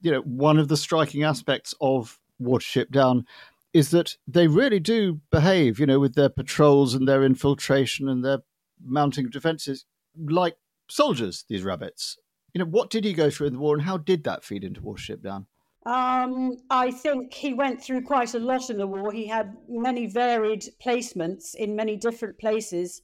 you 0.00 0.10
know, 0.10 0.20
one 0.20 0.58
of 0.58 0.68
the 0.68 0.76
striking 0.76 1.22
aspects 1.22 1.74
of 1.80 2.18
Watership 2.40 2.90
Down 2.90 3.26
is 3.72 3.90
that 3.90 4.16
they 4.26 4.46
really 4.46 4.80
do 4.80 5.20
behave, 5.30 5.78
you 5.78 5.86
know, 5.86 6.00
with 6.00 6.14
their 6.14 6.28
patrols 6.28 6.94
and 6.94 7.06
their 7.06 7.22
infiltration 7.22 8.08
and 8.08 8.24
their 8.24 8.38
mounting 8.84 9.26
of 9.26 9.32
defences 9.32 9.84
like 10.18 10.56
soldiers, 10.88 11.44
these 11.48 11.62
rabbits. 11.62 12.16
You 12.54 12.60
know, 12.60 12.70
what 12.70 12.90
did 12.90 13.04
he 13.04 13.12
go 13.12 13.30
through 13.30 13.48
in 13.48 13.52
the 13.52 13.58
war, 13.58 13.74
and 13.74 13.84
how 13.84 13.98
did 13.98 14.24
that 14.24 14.42
feed 14.42 14.64
into 14.64 14.80
Watership 14.80 15.22
Down? 15.22 15.46
Um, 15.86 16.56
I 16.70 16.90
think 16.90 17.32
he 17.32 17.54
went 17.54 17.82
through 17.82 18.02
quite 18.02 18.34
a 18.34 18.38
lot 18.38 18.68
in 18.68 18.78
the 18.78 18.86
war. 18.86 19.12
He 19.12 19.26
had 19.26 19.56
many 19.68 20.06
varied 20.06 20.64
placements 20.84 21.54
in 21.54 21.76
many 21.76 21.96
different 21.96 22.38
places. 22.38 23.02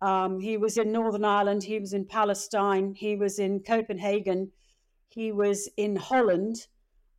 Um, 0.00 0.40
he 0.40 0.56
was 0.56 0.76
in 0.76 0.92
Northern 0.92 1.24
Ireland, 1.24 1.64
he 1.64 1.78
was 1.78 1.92
in 1.92 2.04
Palestine, 2.04 2.94
he 2.94 3.16
was 3.16 3.38
in 3.38 3.60
Copenhagen, 3.60 4.52
he 5.08 5.32
was 5.32 5.68
in 5.76 5.96
Holland. 5.96 6.66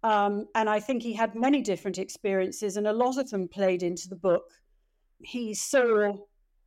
Um, 0.01 0.45
and 0.55 0.69
I 0.69 0.79
think 0.79 1.03
he 1.03 1.13
had 1.13 1.35
many 1.35 1.61
different 1.61 1.97
experiences, 1.97 2.77
and 2.77 2.87
a 2.87 2.93
lot 2.93 3.17
of 3.17 3.29
them 3.29 3.49
played 3.49 3.83
into 3.83 4.07
the 4.07 4.15
book. 4.15 4.45
He 5.21 5.53
saw 5.53 6.13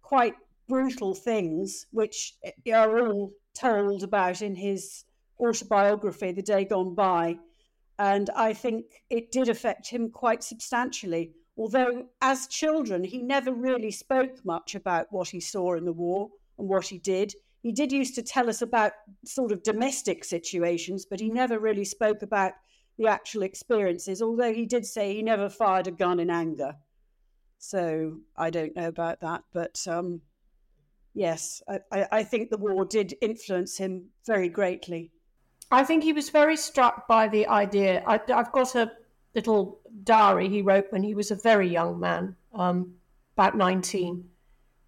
quite 0.03 0.35
brutal 0.69 1.15
things, 1.15 1.87
which 1.93 2.35
are 2.73 2.99
all 2.99 3.33
told 3.55 4.03
about 4.03 4.43
in 4.43 4.55
his 4.55 5.05
autobiography, 5.41 6.33
The 6.33 6.43
Day 6.43 6.65
Gone 6.65 6.95
By. 6.95 7.39
And 7.99 8.29
I 8.37 8.53
think 8.53 8.85
it 9.11 9.33
did 9.33 9.49
affect 9.49 9.89
him 9.89 10.11
quite 10.11 10.43
substantially. 10.43 11.33
Although, 11.57 12.07
as 12.21 12.47
children, 12.47 13.05
he 13.05 13.23
never 13.23 13.53
really 13.53 13.91
spoke 13.91 14.45
much 14.45 14.75
about 14.75 15.07
what 15.11 15.29
he 15.29 15.41
saw 15.41 15.75
in 15.75 15.85
the 15.85 15.93
war 15.93 16.31
and 16.59 16.69
what 16.69 16.87
he 16.87 16.99
did. 16.99 17.35
He 17.63 17.73
did 17.73 17.93
used 17.93 18.15
to 18.17 18.23
tell 18.23 18.49
us 18.49 18.63
about 18.63 18.93
sort 19.25 19.53
of 19.53 19.63
domestic 19.63 20.25
situations, 20.25 21.07
but 21.07 21.21
he 21.21 21.29
never 21.29 21.59
really 21.59 21.85
spoke 21.85 22.23
about 22.23 22.53
the 22.99 23.07
actual 23.07 23.43
experiences, 23.43 24.21
although 24.21 24.53
he 24.53 24.67
did 24.67 24.85
say 24.87 25.15
he 25.15 25.23
never 25.23 25.49
fired 25.49 25.87
a 25.87 25.93
gun 25.93 26.21
in 26.21 26.31
anger. 26.31 26.75
So 27.59 28.19
I 28.37 28.51
don't 28.51 28.75
know 28.75 28.89
about 28.89 29.21
that, 29.21 29.43
but 29.53 29.79
um, 29.87 30.21
yes, 31.15 31.63
I, 31.69 32.07
I 32.11 32.25
think 32.25 32.51
the 32.51 32.59
war 32.59 32.85
did 32.85 33.15
influence 33.21 33.77
him 33.79 34.07
very 34.27 34.49
greatly. 34.49 35.13
I 35.71 35.85
think 35.85 36.03
he 36.03 36.13
was 36.13 36.29
very 36.29 36.57
struck 36.57 37.07
by 37.07 37.29
the 37.29 37.47
idea. 37.47 38.03
I, 38.07 38.21
have 38.29 38.53
got 38.53 38.75
a 38.75 38.93
little 39.35 39.81
diary 40.05 40.49
he 40.49 40.63
wrote 40.63 40.87
when 40.91 41.03
he 41.03 41.15
was 41.15 41.31
a 41.31 41.37
very 41.37 41.69
young 41.69 41.99
man, 41.99 42.37
um, 42.55 42.95
about 43.37 43.57
19. 43.57 44.29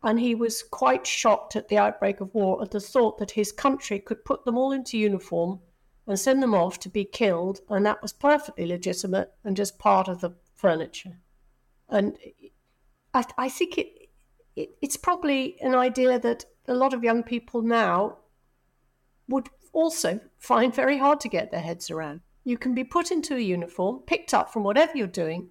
And 0.03 0.21
he 0.21 0.35
was 0.35 0.63
quite 0.63 1.07
shocked 1.07 1.57
at 1.57 1.69
the 1.69 1.79
outbreak 1.79 2.21
of 2.21 2.35
war 2.35 2.63
at 2.63 2.71
the 2.71 2.81
thought 2.81 3.19
that 3.19 3.31
his 3.31 3.53
country 3.53 3.99
could 3.99 4.25
put 4.25 4.45
them 4.45 4.59
all 4.59 4.73
into 4.73 4.99
uniform 4.99 5.61
and 6.07 6.21
send 6.21 6.43
them 6.43 6.55
off 6.55 6.79
to 6.81 6.91
be 6.91 7.05
killed, 7.05 7.61
and 7.71 7.87
that 7.87 8.03
was 8.03 8.13
perfectly 8.13 8.67
legitimate 8.67 9.33
and 9.43 9.57
just 9.57 9.79
part 9.79 10.09
of 10.09 10.21
the 10.21 10.35
furniture. 10.55 11.19
And 11.89 12.19
I, 13.15 13.25
I 13.39 13.49
think 13.49 13.79
it, 13.79 14.11
it, 14.55 14.71
it's 14.83 14.99
probably 14.99 15.59
an 15.63 15.75
idea 15.75 16.19
that 16.19 16.45
a 16.69 16.75
lot 16.75 16.93
of 16.93 17.03
young 17.03 17.23
people 17.23 17.63
now 17.63 18.19
would 19.29 19.49
also 19.73 20.21
find 20.39 20.75
very 20.75 20.99
hard 20.99 21.21
to 21.21 21.29
get 21.29 21.51
their 21.51 21.61
heads 21.61 21.91
around. 21.91 22.21
You 22.45 22.59
can 22.59 22.75
be 22.75 22.85
put 22.85 23.11
into 23.11 23.37
a 23.37 23.41
uniform, 23.41 24.01
picked 24.07 24.35
up 24.35 24.53
from 24.53 24.65
whatever 24.65 24.93
you're 24.97 25.07
doing, 25.07 25.49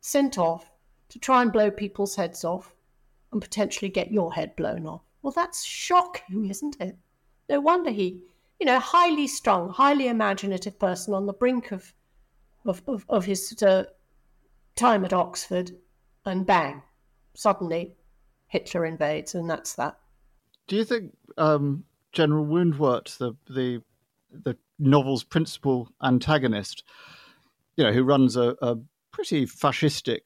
sent 0.00 0.36
off 0.36 0.70
to 1.10 1.18
try 1.18 1.42
and 1.42 1.52
blow 1.52 1.70
people's 1.70 2.16
heads 2.16 2.44
off 2.44 2.74
and 3.32 3.40
potentially 3.40 3.88
get 3.88 4.12
your 4.12 4.32
head 4.32 4.56
blown 4.56 4.86
off. 4.86 5.02
Well, 5.22 5.32
that's 5.32 5.64
shocking, 5.64 6.46
isn't 6.50 6.76
it? 6.80 6.96
No 7.48 7.60
wonder 7.60 7.90
he 7.90 8.22
you 8.60 8.66
know, 8.66 8.78
highly 8.78 9.26
strung, 9.26 9.70
highly 9.70 10.08
imaginative 10.08 10.78
person 10.78 11.14
on 11.14 11.26
the 11.26 11.32
brink 11.32 11.72
of 11.72 11.92
of, 12.66 12.82
of, 12.86 13.04
of 13.10 13.26
his 13.26 13.62
uh, 13.62 13.84
time 14.74 15.04
at 15.04 15.12
Oxford, 15.12 15.72
and 16.24 16.46
bang, 16.46 16.82
suddenly 17.34 17.94
Hitler 18.46 18.86
invades, 18.86 19.34
and 19.34 19.50
that's 19.50 19.74
that. 19.74 19.98
Do 20.66 20.76
you 20.76 20.84
think 20.84 21.14
um, 21.36 21.84
General 22.12 22.46
Woundwort, 22.46 23.18
the 23.18 23.36
the 23.52 23.82
the 24.32 24.56
novel's 24.78 25.24
principal 25.24 25.88
antagonist, 26.02 26.84
you 27.76 27.84
know, 27.84 27.92
who 27.92 28.04
runs 28.04 28.36
a, 28.36 28.56
a 28.62 28.76
pretty 29.12 29.46
fascistic 29.46 30.20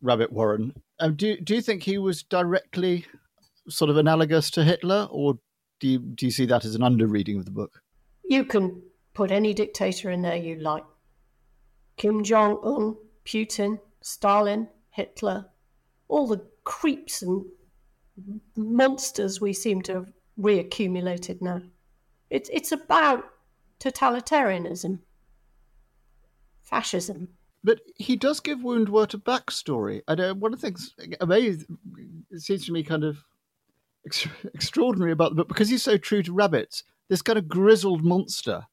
rabbit 0.00 0.32
warren, 0.32 0.72
um, 1.00 1.14
do 1.14 1.36
do 1.40 1.54
you 1.54 1.62
think 1.62 1.82
he 1.82 1.98
was 1.98 2.22
directly 2.22 3.06
sort 3.68 3.90
of 3.90 3.96
analogous 3.96 4.50
to 4.52 4.64
Hitler, 4.64 5.08
or 5.10 5.38
do 5.80 5.88
you 5.88 5.98
do 5.98 6.26
you 6.26 6.32
see 6.32 6.46
that 6.46 6.64
as 6.64 6.74
an 6.74 6.82
underreading 6.82 7.38
of 7.38 7.44
the 7.44 7.50
book? 7.50 7.82
You 8.24 8.44
can 8.44 8.82
put 9.14 9.30
any 9.30 9.54
dictator 9.54 10.10
in 10.10 10.22
there 10.22 10.36
you 10.36 10.56
like. 10.56 10.84
Kim 11.96 12.22
Jong 12.22 12.60
Un, 12.64 12.96
Putin, 13.24 13.80
Stalin, 14.00 14.68
Hitler, 14.90 15.46
all 16.08 16.26
the 16.26 16.44
creeps 16.64 17.22
and 17.22 17.44
monsters 18.56 19.40
we 19.40 19.52
seem 19.52 19.82
to 19.82 19.94
have 19.94 20.12
reaccumulated 20.38 21.40
now. 21.40 21.62
It's 22.30 22.48
it's 22.52 22.72
about 22.72 23.24
totalitarianism, 23.80 25.00
fascism. 26.62 27.28
But 27.64 27.80
he 27.96 28.16
does 28.16 28.40
give 28.40 28.58
Woundwort 28.58 29.14
a 29.14 29.18
backstory. 29.18 30.02
I 30.06 30.14
know 30.14 30.30
uh, 30.30 30.34
one 30.34 30.52
of 30.52 30.60
the 30.60 30.66
things 30.66 30.94
amazing. 31.20 31.78
It 32.30 32.40
seems 32.40 32.66
to 32.66 32.72
me 32.72 32.82
kind 32.82 33.04
of 33.04 33.24
ex- 34.06 34.28
extraordinary 34.54 35.12
about 35.12 35.30
the 35.30 35.36
book 35.36 35.48
because 35.48 35.68
he's 35.68 35.82
so 35.82 35.96
true 35.96 36.22
to 36.22 36.32
rabbits. 36.32 36.84
This 37.08 37.22
kind 37.22 37.38
of 37.38 37.48
grizzled 37.48 38.04
monster 38.04 38.66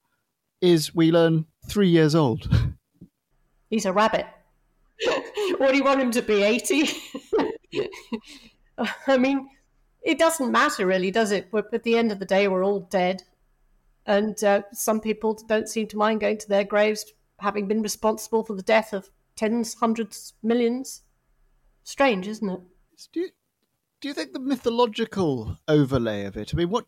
is, 0.62 0.94
we 0.94 1.12
learn, 1.12 1.46
three 1.68 1.90
years 1.90 2.16
old. 2.16 2.50
He's 3.70 3.86
a 3.86 3.94
rabbit. 3.94 4.26
what 5.58 5.72
do 5.72 5.78
you 5.78 5.84
want 5.84 6.02
him 6.02 6.12
to 6.12 6.22
be, 6.22 6.44
80? 6.44 6.90
I 9.08 9.18
mean, 9.18 9.50
it 10.04 10.20
doesn't 10.20 10.52
matter 10.52 10.86
really, 10.86 11.12
does 11.12 11.32
it? 11.32 11.50
But 11.52 11.74
at 11.74 11.84
the 11.84 11.98
end 11.98 12.12
of 12.12 12.20
the 12.20 12.26
day, 12.26 12.48
we're 12.48 12.64
all 12.64 12.82
dead. 12.82 13.24
And 14.06 14.42
uh, 14.44 14.62
some 14.72 15.00
people 15.00 15.34
don't 15.48 15.70
seem 15.70 15.88
to 15.88 15.98
mind 15.98 16.22
going 16.22 16.38
to 16.38 16.48
their 16.48 16.64
graves 16.64 17.06
having 17.40 17.68
been 17.68 17.82
responsible 17.82 18.44
for 18.44 18.56
the 18.56 18.62
death 18.62 18.94
of 18.94 19.10
tens, 19.36 19.76
hundreds, 19.76 20.34
millions. 20.42 21.02
Strange, 21.84 22.28
isn't 22.28 22.50
it? 22.50 22.60
Do 23.14 23.20
you, 23.20 23.30
do 24.02 24.08
you 24.08 24.14
think 24.14 24.34
the 24.34 24.40
mythological 24.40 25.58
overlay 25.68 26.26
of 26.26 26.38
it? 26.38 26.54
I 26.54 26.58
mean, 26.58 26.70
what 26.70 26.86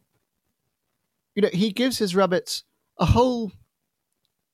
you 1.35 1.41
know, 1.41 1.49
he 1.53 1.71
gives 1.71 1.99
his 1.99 2.15
rabbits 2.15 2.63
a 2.97 3.05
whole 3.05 3.51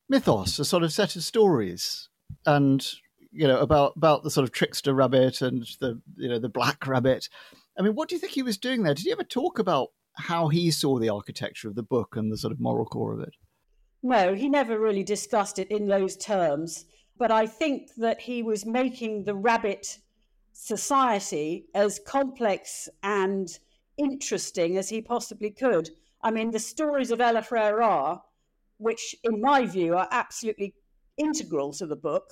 mythos, 0.10 0.60
a 0.60 0.66
sort 0.66 0.84
of 0.84 0.92
set 0.92 1.16
of 1.16 1.24
stories, 1.24 2.10
and 2.46 2.86
you 3.32 3.48
know 3.48 3.60
about 3.60 3.94
about 3.96 4.24
the 4.24 4.30
sort 4.30 4.44
of 4.44 4.52
trickster 4.52 4.94
rabbit 4.94 5.42
and 5.42 5.66
the 5.80 6.02
you 6.18 6.28
know 6.28 6.40
the 6.40 6.50
black 6.50 6.86
rabbit. 6.86 7.30
I 7.78 7.82
mean, 7.82 7.96
what 7.96 8.10
do 8.10 8.16
you 8.16 8.20
think 8.20 8.34
he 8.34 8.44
was 8.44 8.58
doing 8.58 8.84
there? 8.84 8.94
Did 8.94 9.06
he 9.06 9.12
ever 9.12 9.24
talk 9.24 9.60
about 9.60 9.90
how 10.16 10.48
he 10.48 10.72
saw 10.72 11.00
the 11.00 11.10
architecture 11.10 11.68
of 11.68 11.76
the 11.76 11.84
book 11.84 12.16
and 12.16 12.32
the 12.32 12.38
sort 12.38 12.54
of 12.54 12.60
moral 12.60 12.86
core 12.86 13.14
of 13.14 13.20
it? 13.20 13.36
No, 14.02 14.34
he 14.36 14.50
never 14.50 14.80
really 14.80 15.04
discussed 15.04 15.60
it 15.60 15.72
in 15.72 15.88
those 15.88 16.18
terms. 16.18 16.86
But 17.18 17.32
I 17.32 17.46
think 17.46 17.90
that 17.98 18.22
he 18.22 18.44
was 18.44 18.66
making 18.66 19.24
the 19.24 19.36
rabbit 19.36 20.00
society 20.52 21.66
as 21.74 22.00
complex 22.06 22.90
and 23.02 23.48
interesting 23.98 24.78
as 24.78 24.90
he 24.90 25.02
possibly 25.02 25.52
could. 25.52 25.90
I 26.22 26.32
mean, 26.32 26.52
the 26.52 26.60
stories 26.60 27.12
of 27.12 27.22
El-ahrairah 27.22 28.22
which 28.84 29.16
in 29.24 29.40
my 29.40 29.66
view 29.66 29.96
are 29.96 30.08
absolutely 30.12 30.74
integral 31.18 31.72
to 31.74 31.86
the 31.86 31.96
book, 31.96 32.32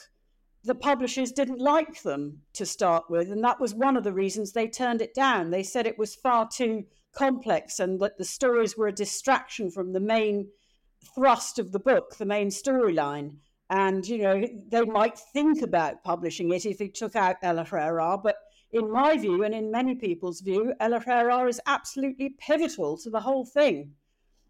the 0.63 0.75
publishers 0.75 1.31
didn't 1.31 1.59
like 1.59 2.03
them 2.03 2.41
to 2.53 2.65
start 2.65 3.05
with. 3.09 3.31
And 3.31 3.43
that 3.43 3.59
was 3.59 3.73
one 3.73 3.95
of 3.95 4.03
the 4.03 4.13
reasons 4.13 4.51
they 4.51 4.67
turned 4.67 5.01
it 5.01 5.13
down. 5.13 5.49
They 5.49 5.63
said 5.63 5.87
it 5.87 5.97
was 5.97 6.13
far 6.13 6.47
too 6.47 6.85
complex 7.13 7.79
and 7.79 7.99
that 7.99 8.17
the 8.17 8.25
stories 8.25 8.77
were 8.77 8.87
a 8.87 8.93
distraction 8.93 9.69
from 9.69 9.93
the 9.93 9.99
main 9.99 10.47
thrust 11.15 11.59
of 11.59 11.71
the 11.71 11.79
book, 11.79 12.15
the 12.17 12.25
main 12.25 12.49
storyline. 12.49 13.35
And, 13.69 14.05
you 14.05 14.17
know, 14.17 14.45
they 14.69 14.81
might 14.81 15.17
think 15.17 15.61
about 15.61 16.03
publishing 16.03 16.51
it 16.51 16.65
if 16.65 16.79
he 16.79 16.89
took 16.89 17.15
out 17.15 17.37
El-ahrairah, 17.41 18.21
but 18.21 18.35
in 18.71 18.91
my 18.91 19.17
view 19.17 19.43
and 19.43 19.53
in 19.53 19.71
many 19.71 19.95
people's 19.95 20.41
view, 20.41 20.73
El-ahrairah 20.79 21.49
is 21.49 21.61
absolutely 21.65 22.29
pivotal 22.37 22.97
to 22.97 23.09
the 23.09 23.21
whole 23.21 23.45
thing. 23.45 23.93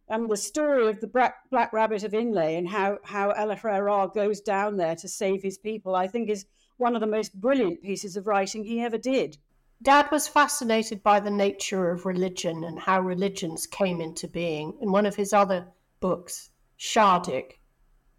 And 0.09 0.29
the 0.29 0.37
story 0.37 0.89
of 0.89 0.99
the 0.99 1.07
Black, 1.07 1.49
Black 1.49 1.71
Rabbit 1.71 2.03
of 2.03 2.11
Inlé 2.11 2.57
and 2.57 2.67
how, 2.67 2.97
how 3.03 3.29
El-ahrairah 3.31 4.13
goes 4.13 4.41
down 4.41 4.77
there 4.77 4.95
to 4.97 5.07
save 5.07 5.41
his 5.41 5.57
people, 5.57 5.95
I 5.95 6.07
think 6.07 6.29
is 6.29 6.45
one 6.77 6.95
of 6.95 7.01
the 7.01 7.07
most 7.07 7.39
brilliant 7.39 7.81
pieces 7.81 8.17
of 8.17 8.27
writing 8.27 8.63
he 8.63 8.81
ever 8.81 8.97
did. 8.97 9.37
Dad 9.81 10.11
was 10.11 10.27
fascinated 10.27 11.01
by 11.01 11.19
the 11.19 11.31
nature 11.31 11.89
of 11.89 12.05
religion 12.05 12.63
and 12.63 12.77
how 12.77 13.01
religions 13.01 13.65
came 13.65 13.99
into 13.99 14.27
being. 14.27 14.77
In 14.79 14.91
one 14.91 15.07
of 15.07 15.15
his 15.15 15.33
other 15.33 15.67
books, 15.99 16.51
Shardik, 16.77 17.53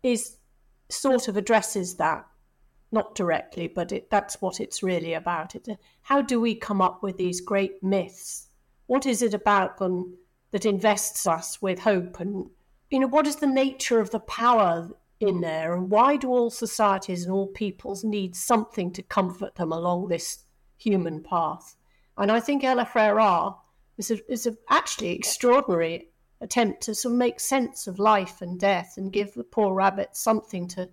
is 0.02 0.38
sort 0.88 1.28
of 1.28 1.36
addresses 1.36 1.94
that, 1.96 2.26
not 2.90 3.14
directly, 3.14 3.68
but 3.68 3.92
it, 3.92 4.10
that's 4.10 4.42
what 4.42 4.60
it's 4.60 4.82
really 4.82 5.14
about. 5.14 5.54
It, 5.54 5.68
how 6.02 6.20
do 6.20 6.40
we 6.40 6.56
come 6.56 6.82
up 6.82 7.00
with 7.00 7.16
these 7.16 7.40
great 7.40 7.80
myths? 7.80 8.48
What 8.86 9.06
is 9.06 9.22
it 9.22 9.32
about 9.32 9.78
them 9.78 10.18
that 10.50 10.66
invests 10.66 11.28
us 11.28 11.62
with 11.62 11.78
hope? 11.78 12.18
And, 12.18 12.50
you 12.90 12.98
know, 12.98 13.06
what 13.06 13.28
is 13.28 13.36
the 13.36 13.46
nature 13.46 14.00
of 14.00 14.10
the 14.10 14.20
power 14.20 14.90
in 15.20 15.40
there? 15.40 15.74
And 15.74 15.88
why 15.90 16.16
do 16.16 16.28
all 16.28 16.50
societies 16.50 17.24
and 17.24 17.32
all 17.32 17.46
peoples 17.46 18.02
need 18.02 18.34
something 18.34 18.92
to 18.94 19.02
comfort 19.02 19.54
them 19.54 19.70
along 19.70 20.08
this 20.08 20.44
human 20.82 21.22
path? 21.22 21.76
And 22.16 22.30
I 22.30 22.40
think 22.40 22.64
El-ahrairah 22.64 23.56
is, 23.98 24.10
a, 24.10 24.32
is 24.32 24.46
a 24.46 24.56
actually 24.68 25.10
extraordinary 25.10 26.08
attempt 26.40 26.82
to 26.82 26.94
sort 26.94 27.12
of 27.12 27.18
make 27.18 27.40
sense 27.40 27.86
of 27.86 27.98
life 27.98 28.42
and 28.42 28.58
death 28.58 28.94
and 28.96 29.12
give 29.12 29.32
the 29.34 29.44
poor 29.44 29.74
rabbits 29.74 30.20
something 30.20 30.68
to 30.68 30.88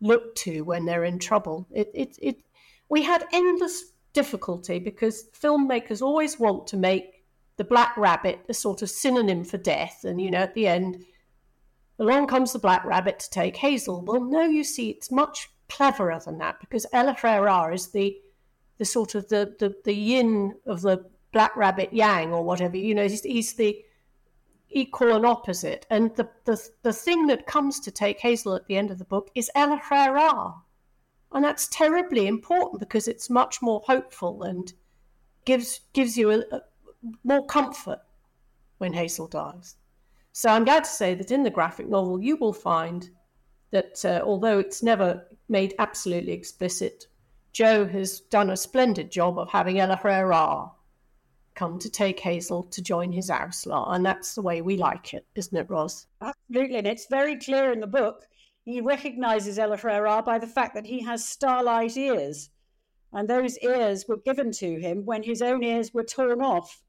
look 0.00 0.34
to 0.34 0.62
when 0.62 0.84
they're 0.84 1.04
in 1.04 1.18
trouble. 1.18 1.66
It, 1.70 1.90
it, 1.94 2.16
it, 2.20 2.36
we 2.88 3.02
had 3.02 3.26
endless 3.32 3.92
difficulty 4.12 4.78
because 4.78 5.28
filmmakers 5.38 6.02
always 6.02 6.38
want 6.38 6.66
to 6.68 6.76
make 6.76 7.24
the 7.56 7.64
black 7.64 7.96
rabbit 7.96 8.40
a 8.48 8.54
sort 8.54 8.82
of 8.82 8.90
synonym 8.90 9.44
for 9.44 9.58
death. 9.58 10.04
And, 10.04 10.20
you 10.20 10.30
know, 10.30 10.38
at 10.38 10.54
the 10.54 10.66
end, 10.66 11.04
along 11.98 12.26
comes 12.26 12.52
the 12.52 12.58
black 12.58 12.84
rabbit 12.84 13.18
to 13.20 13.30
take 13.30 13.56
Hazel. 13.56 14.02
Well, 14.02 14.22
no, 14.22 14.42
you 14.42 14.64
see, 14.64 14.90
it's 14.90 15.10
much 15.10 15.50
cleverer 15.68 16.20
than 16.24 16.38
that 16.38 16.58
because 16.60 16.86
El-ahrairah 16.92 17.74
is 17.74 17.88
the 17.88 18.16
the 18.80 18.86
sort 18.86 19.14
of 19.14 19.28
the, 19.28 19.54
the, 19.58 19.74
the 19.84 19.94
yin 19.94 20.54
of 20.64 20.80
the 20.80 21.04
black 21.34 21.54
rabbit 21.54 21.92
yang 21.92 22.32
or 22.32 22.42
whatever. 22.42 22.78
You 22.78 22.94
know, 22.94 23.06
he's, 23.06 23.22
he's 23.22 23.52
the 23.52 23.84
equal 24.70 25.14
and 25.14 25.26
opposite. 25.26 25.84
And 25.90 26.16
the, 26.16 26.30
the, 26.46 26.58
the 26.82 26.94
thing 26.94 27.26
that 27.26 27.46
comes 27.46 27.78
to 27.80 27.90
take 27.90 28.20
Hazel 28.20 28.54
at 28.54 28.66
the 28.68 28.78
end 28.78 28.90
of 28.90 28.96
the 28.96 29.04
book 29.04 29.30
is 29.34 29.50
El-ahrairah 29.54 30.54
And 31.30 31.44
that's 31.44 31.68
terribly 31.68 32.26
important 32.26 32.80
because 32.80 33.06
it's 33.06 33.28
much 33.28 33.60
more 33.60 33.82
hopeful 33.84 34.44
and 34.44 34.72
gives 35.44 35.80
gives 35.92 36.16
you 36.16 36.30
a, 36.30 36.38
a, 36.50 36.62
more 37.22 37.44
comfort 37.44 38.00
when 38.78 38.94
Hazel 38.94 39.26
dies. 39.26 39.76
So 40.32 40.48
I'm 40.48 40.64
glad 40.64 40.84
to 40.84 40.90
say 40.90 41.14
that 41.16 41.30
in 41.30 41.42
the 41.42 41.50
graphic 41.50 41.86
novel 41.86 42.22
you 42.22 42.36
will 42.36 42.54
find 42.54 43.10
that 43.72 44.02
uh, 44.06 44.22
although 44.24 44.58
it's 44.58 44.82
never 44.82 45.26
made 45.50 45.74
absolutely 45.78 46.32
explicit, 46.32 47.08
Joe 47.52 47.86
has 47.86 48.20
done 48.20 48.50
a 48.50 48.56
splendid 48.56 49.10
job 49.10 49.38
of 49.38 49.48
having 49.50 49.80
El-ahrairah 49.80 50.70
come 51.54 51.78
to 51.78 51.90
take 51.90 52.20
Hazel 52.20 52.62
to 52.64 52.82
join 52.82 53.12
his 53.12 53.28
Owsla. 53.28 53.92
And 53.94 54.06
that's 54.06 54.34
the 54.34 54.42
way 54.42 54.62
we 54.62 54.76
like 54.76 55.14
it, 55.14 55.26
isn't 55.34 55.56
it, 55.56 55.68
Ros? 55.68 56.06
Absolutely. 56.22 56.78
And 56.78 56.86
it's 56.86 57.06
very 57.10 57.36
clear 57.36 57.72
in 57.72 57.80
the 57.80 57.86
book. 57.86 58.26
He 58.64 58.80
recognizes 58.80 59.58
El-ahrairah 59.58 60.24
by 60.24 60.38
the 60.38 60.46
fact 60.46 60.74
that 60.74 60.86
he 60.86 61.02
has 61.02 61.26
starlight 61.26 61.96
ears. 61.96 62.50
And 63.12 63.28
those 63.28 63.58
ears 63.58 64.04
were 64.06 64.18
given 64.18 64.52
to 64.52 64.80
him 64.80 65.04
when 65.04 65.22
his 65.22 65.42
own 65.42 65.64
ears 65.64 65.92
were 65.92 66.04
torn 66.04 66.40
off. 66.40 66.82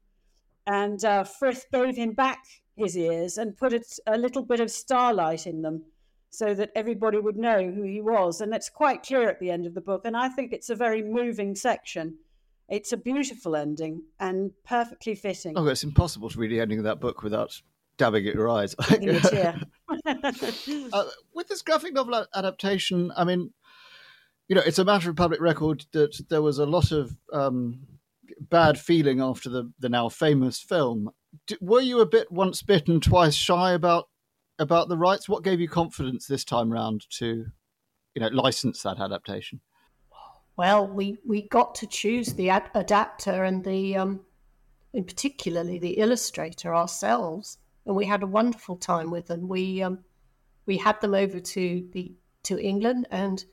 And 0.66 1.04
uh, 1.04 1.24
Frith 1.24 1.66
gave 1.72 1.96
him 1.96 2.12
back 2.12 2.44
his 2.76 2.96
ears 2.96 3.38
and 3.38 3.56
put 3.56 3.72
a, 3.72 3.82
a 4.06 4.16
little 4.16 4.42
bit 4.42 4.60
of 4.60 4.70
starlight 4.70 5.46
in 5.46 5.62
them 5.62 5.82
so 6.32 6.54
that 6.54 6.72
everybody 6.74 7.18
would 7.18 7.36
know 7.36 7.70
who 7.70 7.82
he 7.82 8.00
was. 8.00 8.40
And 8.40 8.50
that's 8.50 8.70
quite 8.70 9.02
clear 9.02 9.28
at 9.28 9.38
the 9.38 9.50
end 9.50 9.66
of 9.66 9.74
the 9.74 9.82
book. 9.82 10.06
And 10.06 10.16
I 10.16 10.30
think 10.30 10.52
it's 10.52 10.70
a 10.70 10.74
very 10.74 11.02
moving 11.02 11.54
section. 11.54 12.16
It's 12.70 12.90
a 12.90 12.96
beautiful 12.96 13.54
ending 13.54 14.04
and 14.18 14.52
perfectly 14.64 15.14
fitting. 15.14 15.52
Oh, 15.58 15.66
it's 15.66 15.84
impossible 15.84 16.30
to 16.30 16.38
read 16.38 16.50
the 16.50 16.60
ending 16.60 16.78
of 16.78 16.84
that 16.84 17.00
book 17.00 17.22
without 17.22 17.60
dabbing 17.98 18.26
at 18.26 18.34
your 18.34 18.48
eyes. 18.48 18.74
uh, 18.78 19.52
with 21.34 21.48
this 21.48 21.60
graphic 21.60 21.92
novel 21.92 22.24
adaptation, 22.34 23.12
I 23.14 23.24
mean, 23.24 23.52
you 24.48 24.56
know, 24.56 24.62
it's 24.64 24.78
a 24.78 24.86
matter 24.86 25.10
of 25.10 25.16
public 25.16 25.40
record 25.40 25.84
that 25.92 26.18
there 26.30 26.40
was 26.40 26.58
a 26.58 26.64
lot 26.64 26.92
of 26.92 27.14
um, 27.30 27.80
bad 28.40 28.80
feeling 28.80 29.20
after 29.20 29.50
the, 29.50 29.70
the 29.78 29.90
now 29.90 30.08
famous 30.08 30.58
film. 30.58 31.10
D- 31.46 31.58
were 31.60 31.82
you 31.82 32.00
a 32.00 32.06
bit 32.06 32.32
once 32.32 32.62
bitten, 32.62 33.00
twice 33.00 33.34
shy 33.34 33.72
about 33.72 34.08
about 34.58 34.88
the 34.88 34.96
rights? 34.96 35.28
What 35.28 35.44
gave 35.44 35.60
you 35.60 35.68
confidence 35.68 36.26
this 36.26 36.44
time 36.44 36.72
round 36.72 37.04
to, 37.18 37.46
you 38.14 38.20
know, 38.20 38.28
license 38.28 38.82
that 38.82 39.00
adaptation? 39.00 39.60
Well, 40.56 40.86
we, 40.86 41.18
we 41.26 41.48
got 41.48 41.74
to 41.76 41.86
choose 41.86 42.34
the 42.34 42.50
ad- 42.50 42.70
adapter 42.74 43.44
and 43.44 43.64
the, 43.64 43.96
um, 43.96 44.20
in 44.92 45.04
particularly 45.04 45.78
the 45.78 45.98
illustrator 45.98 46.74
ourselves, 46.74 47.58
and 47.86 47.96
we 47.96 48.04
had 48.04 48.22
a 48.22 48.26
wonderful 48.26 48.76
time 48.76 49.10
with 49.10 49.26
them. 49.26 49.48
We 49.48 49.82
um, 49.82 50.00
we 50.66 50.76
had 50.76 51.00
them 51.00 51.14
over 51.14 51.40
to 51.40 51.88
the 51.92 52.12
to 52.44 52.60
England, 52.60 53.08
and 53.10 53.44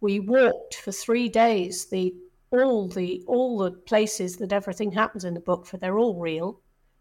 we 0.00 0.20
walked 0.20 0.74
for 0.74 0.92
three 0.92 1.28
days 1.28 1.86
the 1.86 2.14
all 2.50 2.88
the 2.88 3.22
all 3.26 3.58
the 3.58 3.70
places 3.70 4.36
that 4.38 4.52
everything 4.52 4.92
happens 4.92 5.24
in 5.24 5.34
the 5.34 5.40
book, 5.40 5.66
for 5.66 5.76
they're 5.76 5.98
all 5.98 6.18
real. 6.20 6.60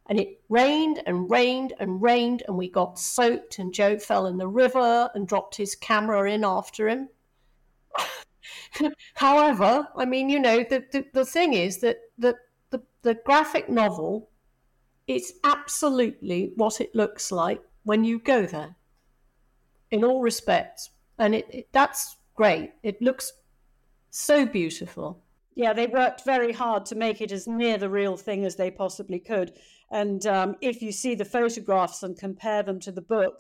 And 0.10 0.20
it 0.20 0.42
rained 0.50 1.02
and 1.06 1.30
rained 1.30 1.74
and 1.80 2.02
rained, 2.02 2.44
and 2.48 2.58
we 2.58 2.70
got 2.70 3.00
soaked. 3.00 3.60
And 3.60 3.74
Joe 3.74 3.98
fell 3.98 4.26
in 4.26 4.38
the 4.38 4.48
river 4.48 5.10
and 5.14 5.28
dropped 5.28 5.56
his 5.56 5.76
camera 5.76 6.30
in 6.30 6.44
after 6.44 6.90
him. 6.90 7.10
However, 9.14 9.88
I 9.96 10.06
mean, 10.06 10.30
you 10.30 10.40
know, 10.40 10.64
the, 10.64 10.84
the, 10.92 11.06
the 11.14 11.26
thing 11.26 11.54
is 11.54 11.78
that 11.78 12.00
the, 12.18 12.36
the, 12.72 12.82
the 13.04 13.14
graphic 13.14 13.70
novel 13.70 14.30
is 15.08 15.34
absolutely 15.44 16.54
what 16.56 16.82
it 16.82 16.94
looks 16.94 17.32
like 17.32 17.62
when 17.84 18.04
you 18.04 18.20
go 18.20 18.46
there, 18.46 18.76
in 19.92 20.04
all 20.04 20.22
respects. 20.22 20.92
And 21.18 21.36
it, 21.36 21.48
it 21.50 21.68
that's 21.72 22.18
great. 22.36 22.74
It 22.84 23.02
looks 23.02 23.34
so 24.10 24.46
beautiful. 24.46 25.24
Yeah, 25.56 25.74
they 25.74 25.88
worked 25.88 26.24
very 26.24 26.54
hard 26.54 26.86
to 26.86 26.96
make 26.96 27.22
it 27.22 27.32
as 27.32 27.48
near 27.48 27.78
the 27.78 27.90
real 27.90 28.16
thing 28.16 28.46
as 28.46 28.56
they 28.56 28.72
possibly 28.72 29.20
could. 29.20 29.54
And 29.92 30.26
um, 30.28 30.56
if 30.62 30.82
you 30.82 30.92
see 30.92 31.16
the 31.16 31.26
photographs 31.26 32.04
and 32.04 32.18
compare 32.18 32.64
them 32.64 32.80
to 32.82 32.92
the 32.92 33.02
book, 33.02 33.40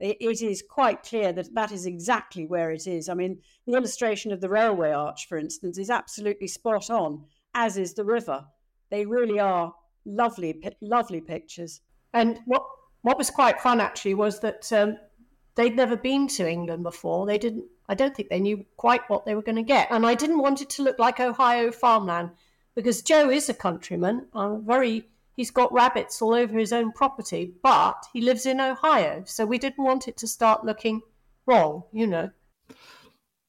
it 0.00 0.40
is 0.40 0.62
quite 0.62 1.02
clear 1.02 1.32
that 1.32 1.54
that 1.54 1.72
is 1.72 1.84
exactly 1.84 2.46
where 2.46 2.70
it 2.70 2.86
is. 2.86 3.08
I 3.08 3.14
mean, 3.14 3.38
the 3.66 3.74
illustration 3.74 4.32
of 4.32 4.40
the 4.40 4.48
railway 4.48 4.92
arch, 4.92 5.28
for 5.28 5.36
instance, 5.36 5.76
is 5.76 5.90
absolutely 5.90 6.46
spot 6.46 6.88
on, 6.88 7.24
as 7.54 7.76
is 7.76 7.92
the 7.92 8.04
river. 8.04 8.46
They 8.90 9.04
really 9.04 9.38
are 9.38 9.74
lovely, 10.06 10.62
lovely 10.80 11.20
pictures. 11.20 11.80
And 12.14 12.40
what 12.46 12.62
what 13.02 13.18
was 13.18 13.30
quite 13.30 13.60
fun 13.60 13.80
actually 13.80 14.14
was 14.14 14.40
that 14.40 14.70
um, 14.72 14.96
they'd 15.54 15.76
never 15.76 15.96
been 15.96 16.28
to 16.28 16.48
England 16.48 16.82
before. 16.82 17.26
They 17.26 17.38
didn't. 17.38 17.64
I 17.88 17.94
don't 17.94 18.14
think 18.14 18.28
they 18.28 18.40
knew 18.40 18.64
quite 18.76 19.08
what 19.08 19.26
they 19.26 19.34
were 19.34 19.42
going 19.42 19.56
to 19.56 19.62
get, 19.62 19.88
and 19.90 20.06
I 20.06 20.14
didn't 20.14 20.40
want 20.42 20.62
it 20.62 20.70
to 20.70 20.82
look 20.82 20.98
like 20.98 21.20
Ohio 21.20 21.72
farmland 21.72 22.30
because 22.74 23.02
Joe 23.02 23.30
is 23.30 23.48
a 23.48 23.54
countryman. 23.54 24.28
I'm 24.32 24.64
very 24.64 25.08
he's 25.40 25.50
got 25.50 25.72
rabbits 25.72 26.20
all 26.20 26.34
over 26.34 26.58
his 26.58 26.70
own 26.70 26.92
property, 26.92 27.50
but 27.62 27.96
he 28.12 28.20
lives 28.20 28.44
in 28.44 28.60
Ohio, 28.60 29.22
so 29.24 29.46
we 29.46 29.56
didn't 29.56 29.82
want 29.82 30.06
it 30.06 30.14
to 30.18 30.26
start 30.26 30.66
looking 30.66 31.00
wrong, 31.46 31.82
you 31.94 32.06
know. 32.06 32.28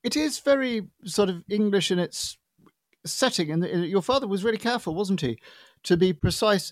It 0.01 0.15
is 0.15 0.39
very 0.39 0.87
sort 1.03 1.27
of 1.27 1.43
English 1.49 1.91
in 1.91 1.99
its 1.99 2.37
setting, 3.05 3.51
and 3.51 3.65
your 3.85 4.01
father 4.01 4.25
was 4.25 4.45
really 4.45 4.57
careful, 4.57 4.95
wasn't 4.95 5.19
he, 5.19 5.37
to 5.83 5.97
be 5.97 6.13
precise. 6.13 6.71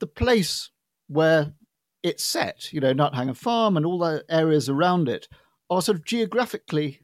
The 0.00 0.06
place 0.06 0.68
where 1.06 1.54
it's 2.02 2.22
set, 2.22 2.70
you 2.70 2.80
know, 2.82 2.92
Nuthanger 2.92 3.38
Farm 3.38 3.74
and 3.74 3.86
all 3.86 3.98
the 3.98 4.22
areas 4.28 4.68
around 4.68 5.08
it, 5.08 5.28
are 5.70 5.80
sort 5.80 5.96
of 5.96 6.04
geographically 6.04 7.00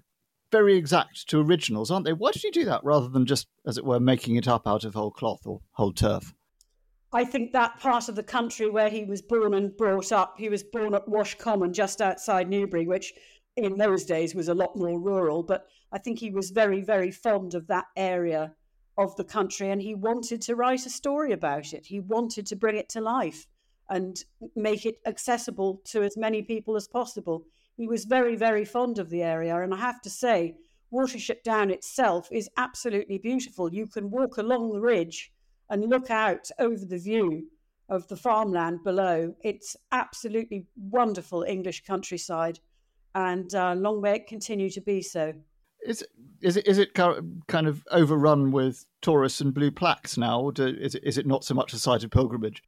very 0.53 0.77
exact 0.77 1.31
to 1.31 1.41
originals, 1.41 1.91
aren't 1.91 2.05
they? 2.05 2.13
Why 2.13 2.31
did 2.31 2.45
you 2.45 2.53
do 2.53 2.67
that 2.67 2.85
rather 2.85 3.09
than 3.09 3.25
just, 3.25 3.47
as 3.67 3.79
it 3.79 3.87
were, 3.87 4.01
making 4.01 4.37
it 4.37 4.47
up 4.47 4.69
out 4.69 4.85
of 4.85 4.93
whole 4.93 5.11
cloth 5.11 5.47
or 5.47 5.63
whole 5.73 5.95
turf? 5.95 6.35
I 7.15 7.25
think 7.25 7.53
that 7.53 7.79
part 7.79 8.09
of 8.09 8.17
the 8.17 8.25
country 8.25 8.69
where 8.69 8.91
he 8.91 9.05
was 9.05 9.23
born 9.23 9.55
and 9.55 9.77
brought 9.77 10.11
up, 10.11 10.35
he 10.37 10.49
was 10.49 10.65
born 10.65 10.95
at 10.95 11.09
Wash 11.09 11.37
Common 11.37 11.73
just 11.73 12.03
outside 12.03 12.51
Newbury, 12.51 12.89
which 12.89 13.15
in 13.57 13.79
those 13.79 14.05
days 14.05 14.35
was 14.35 14.49
a 14.49 14.55
lot 14.55 14.75
more 14.75 14.99
rural. 14.99 15.45
But 15.45 15.69
I 15.93 15.99
think 15.99 16.19
he 16.19 16.31
was 16.31 16.51
very, 16.51 16.81
very 16.81 17.13
fond 17.13 17.55
of 17.55 17.69
that 17.69 17.85
area 17.97 18.57
of 18.99 19.15
the 19.15 19.23
country 19.23 19.71
and 19.71 19.81
he 19.81 19.95
wanted 19.95 20.43
to 20.43 20.57
write 20.57 20.87
a 20.87 20.91
story 20.91 21.31
about 21.31 21.73
it. 21.73 21.87
He 21.87 22.01
wanted 22.01 22.47
to 22.47 22.57
bring 22.57 22.77
it 22.77 22.89
to 22.91 23.01
life 23.01 23.47
and 23.89 24.17
make 24.57 24.85
it 24.85 24.99
accessible 25.07 25.83
to 25.85 26.03
as 26.03 26.17
many 26.17 26.43
people 26.43 26.75
as 26.75 26.89
possible. 26.89 27.47
He 27.77 27.87
was 27.87 28.07
very, 28.07 28.35
very 28.35 28.65
fond 28.65 28.99
of 28.99 29.11
the 29.11 29.23
area. 29.23 29.57
And 29.61 29.73
I 29.73 29.77
have 29.77 30.03
to 30.03 30.11
say, 30.11 30.57
Watership 30.93 31.45
Down 31.45 31.71
itself 31.71 32.29
is 32.33 32.51
absolutely 32.57 33.19
beautiful. 33.19 33.73
You 33.73 33.87
can 33.87 34.11
walk 34.11 34.37
along 34.37 34.73
the 34.73 34.81
ridge 34.81 35.31
and 35.75 35.91
look 35.91 36.09
out 36.09 36.49
over 36.61 36.85
the 36.85 36.99
view 36.99 37.49
of 37.89 38.07
the 38.07 38.17
farmland 38.17 38.79
below. 38.85 39.35
It's 39.43 39.77
absolutely 39.91 40.67
wonderful 40.77 41.43
English 41.43 41.85
countryside, 41.85 42.61
and 43.15 43.53
uh, 43.55 43.75
long 43.75 44.01
may 44.01 44.17
it 44.17 44.29
continue 44.29 44.71
to 44.71 44.81
be 44.81 45.03
so. 45.03 45.35
Is 45.85 46.01
it, 46.01 46.09
is 46.41 46.57
it 46.57 46.67
is 46.67 46.79
it 46.79 46.95
kind 46.95 47.67
of 47.67 47.85
overrun 47.91 48.53
with 48.53 48.87
tourists 49.03 49.41
and 49.41 49.53
blue 49.53 49.73
plaques 49.73 50.17
now, 50.17 50.41
or 50.41 50.53
do, 50.53 50.67
is 50.67 50.95
it 50.95 51.03
is 51.05 51.19
it 51.19 51.27
not 51.27 51.45
so 51.45 51.55
much 51.55 51.73
a 51.75 51.79
site 51.79 52.05
of 52.05 52.11
pilgrimage? 52.11 52.63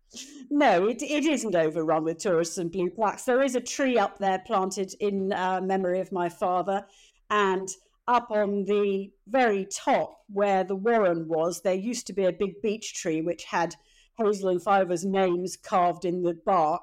No, 0.51 0.89
it 0.89 1.01
it 1.01 1.25
isn't 1.25 1.55
overrun 1.55 2.03
with 2.03 2.19
tourists 2.19 2.59
and 2.59 2.73
blue 2.73 2.91
plaques. 2.91 3.25
There 3.25 3.43
is 3.43 3.55
a 3.55 3.61
tree 3.61 3.97
up 3.97 4.19
there 4.19 4.43
planted 4.45 4.95
in 4.99 5.33
uh, 5.33 5.61
memory 5.63 6.01
of 6.01 6.11
my 6.11 6.29
father, 6.29 6.85
and 7.31 7.69
up 8.09 8.31
on 8.31 8.65
the 8.65 9.11
very 9.29 9.67
top 9.67 10.19
where 10.29 10.65
the 10.65 10.77
warren 10.77 11.29
was, 11.29 11.63
there 11.63 11.75
used 11.75 12.07
to 12.07 12.13
be 12.13 12.25
a 12.25 12.33
big 12.33 12.61
beech 12.63 12.95
tree 12.95 13.21
which 13.21 13.45
had 13.45 13.75
Hazel 14.19 14.49
and 14.49 14.63
Fiver's 14.63 15.05
names 15.05 15.57
carved 15.57 16.05
in 16.05 16.23
the 16.23 16.35
bark, 16.35 16.83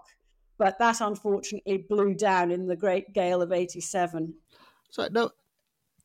but 0.58 0.78
that 0.80 1.02
unfortunately 1.02 1.86
blew 1.90 2.14
down 2.14 2.52
in 2.52 2.68
the 2.68 2.76
great 2.76 3.14
gale 3.14 3.42
of 3.42 3.52
87. 3.52 4.34
So, 4.90 5.08
no, 5.12 5.32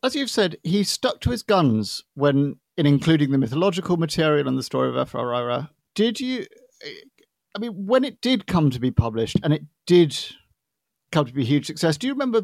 as 0.03 0.15
you've 0.15 0.31
said, 0.31 0.57
he 0.63 0.85
stuck 0.85 1.21
to 1.21 1.31
his 1.31 1.43
guns 1.43 2.05
when 2.15 2.57
in 2.77 2.87
including 2.87 3.33
the 3.33 3.39
mythological 3.39 3.97
material 3.97 4.47
and 4.47 4.57
the 4.57 4.63
story 4.63 4.89
of 4.89 4.97
El-ahrairah 4.97 5.69
Did 5.95 6.21
you 6.21 6.47
I 7.57 7.59
mean, 7.59 7.87
when 7.87 8.05
it 8.05 8.21
did 8.21 8.47
come 8.47 8.71
to 8.71 8.79
be 8.79 8.93
published, 8.93 9.37
and 9.43 9.53
it 9.53 9.63
did 9.87 10.17
come 11.11 11.27
to 11.27 11.33
be 11.33 11.43
a 11.43 11.47
huge 11.47 11.67
success, 11.67 11.97
do 11.97 12.07
you 12.07 12.13
remember 12.13 12.43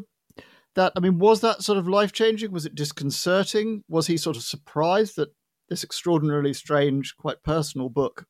that? 0.75 0.93
I 0.95 0.99
mean, 0.99 1.19
was 1.19 1.41
that 1.41 1.63
sort 1.63 1.77
of 1.77 1.87
life 1.87 2.11
changing? 2.11 2.51
Was 2.51 2.65
it 2.65 2.75
disconcerting? 2.75 3.83
Was 3.87 4.07
he 4.07 4.17
sort 4.17 4.37
of 4.37 4.43
surprised 4.43 5.15
that 5.15 5.33
this 5.69 5.83
extraordinarily 5.83 6.53
strange, 6.53 7.15
quite 7.17 7.43
personal 7.43 7.89
book 7.89 8.25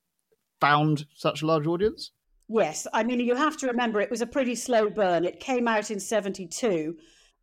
found 0.61 1.05
such 1.13 1.41
a 1.41 1.45
large 1.45 1.67
audience? 1.67 2.11
Yes, 2.47 2.87
I 2.93 3.03
mean, 3.03 3.19
you 3.19 3.35
have 3.35 3.57
to 3.57 3.67
remember 3.67 3.99
it 3.99 4.11
was 4.11 4.21
a 4.21 4.27
pretty 4.27 4.55
slow 4.55 4.89
burn. 4.89 5.25
It 5.25 5.39
came 5.39 5.67
out 5.67 5.89
in 5.89 5.99
72, 5.99 6.95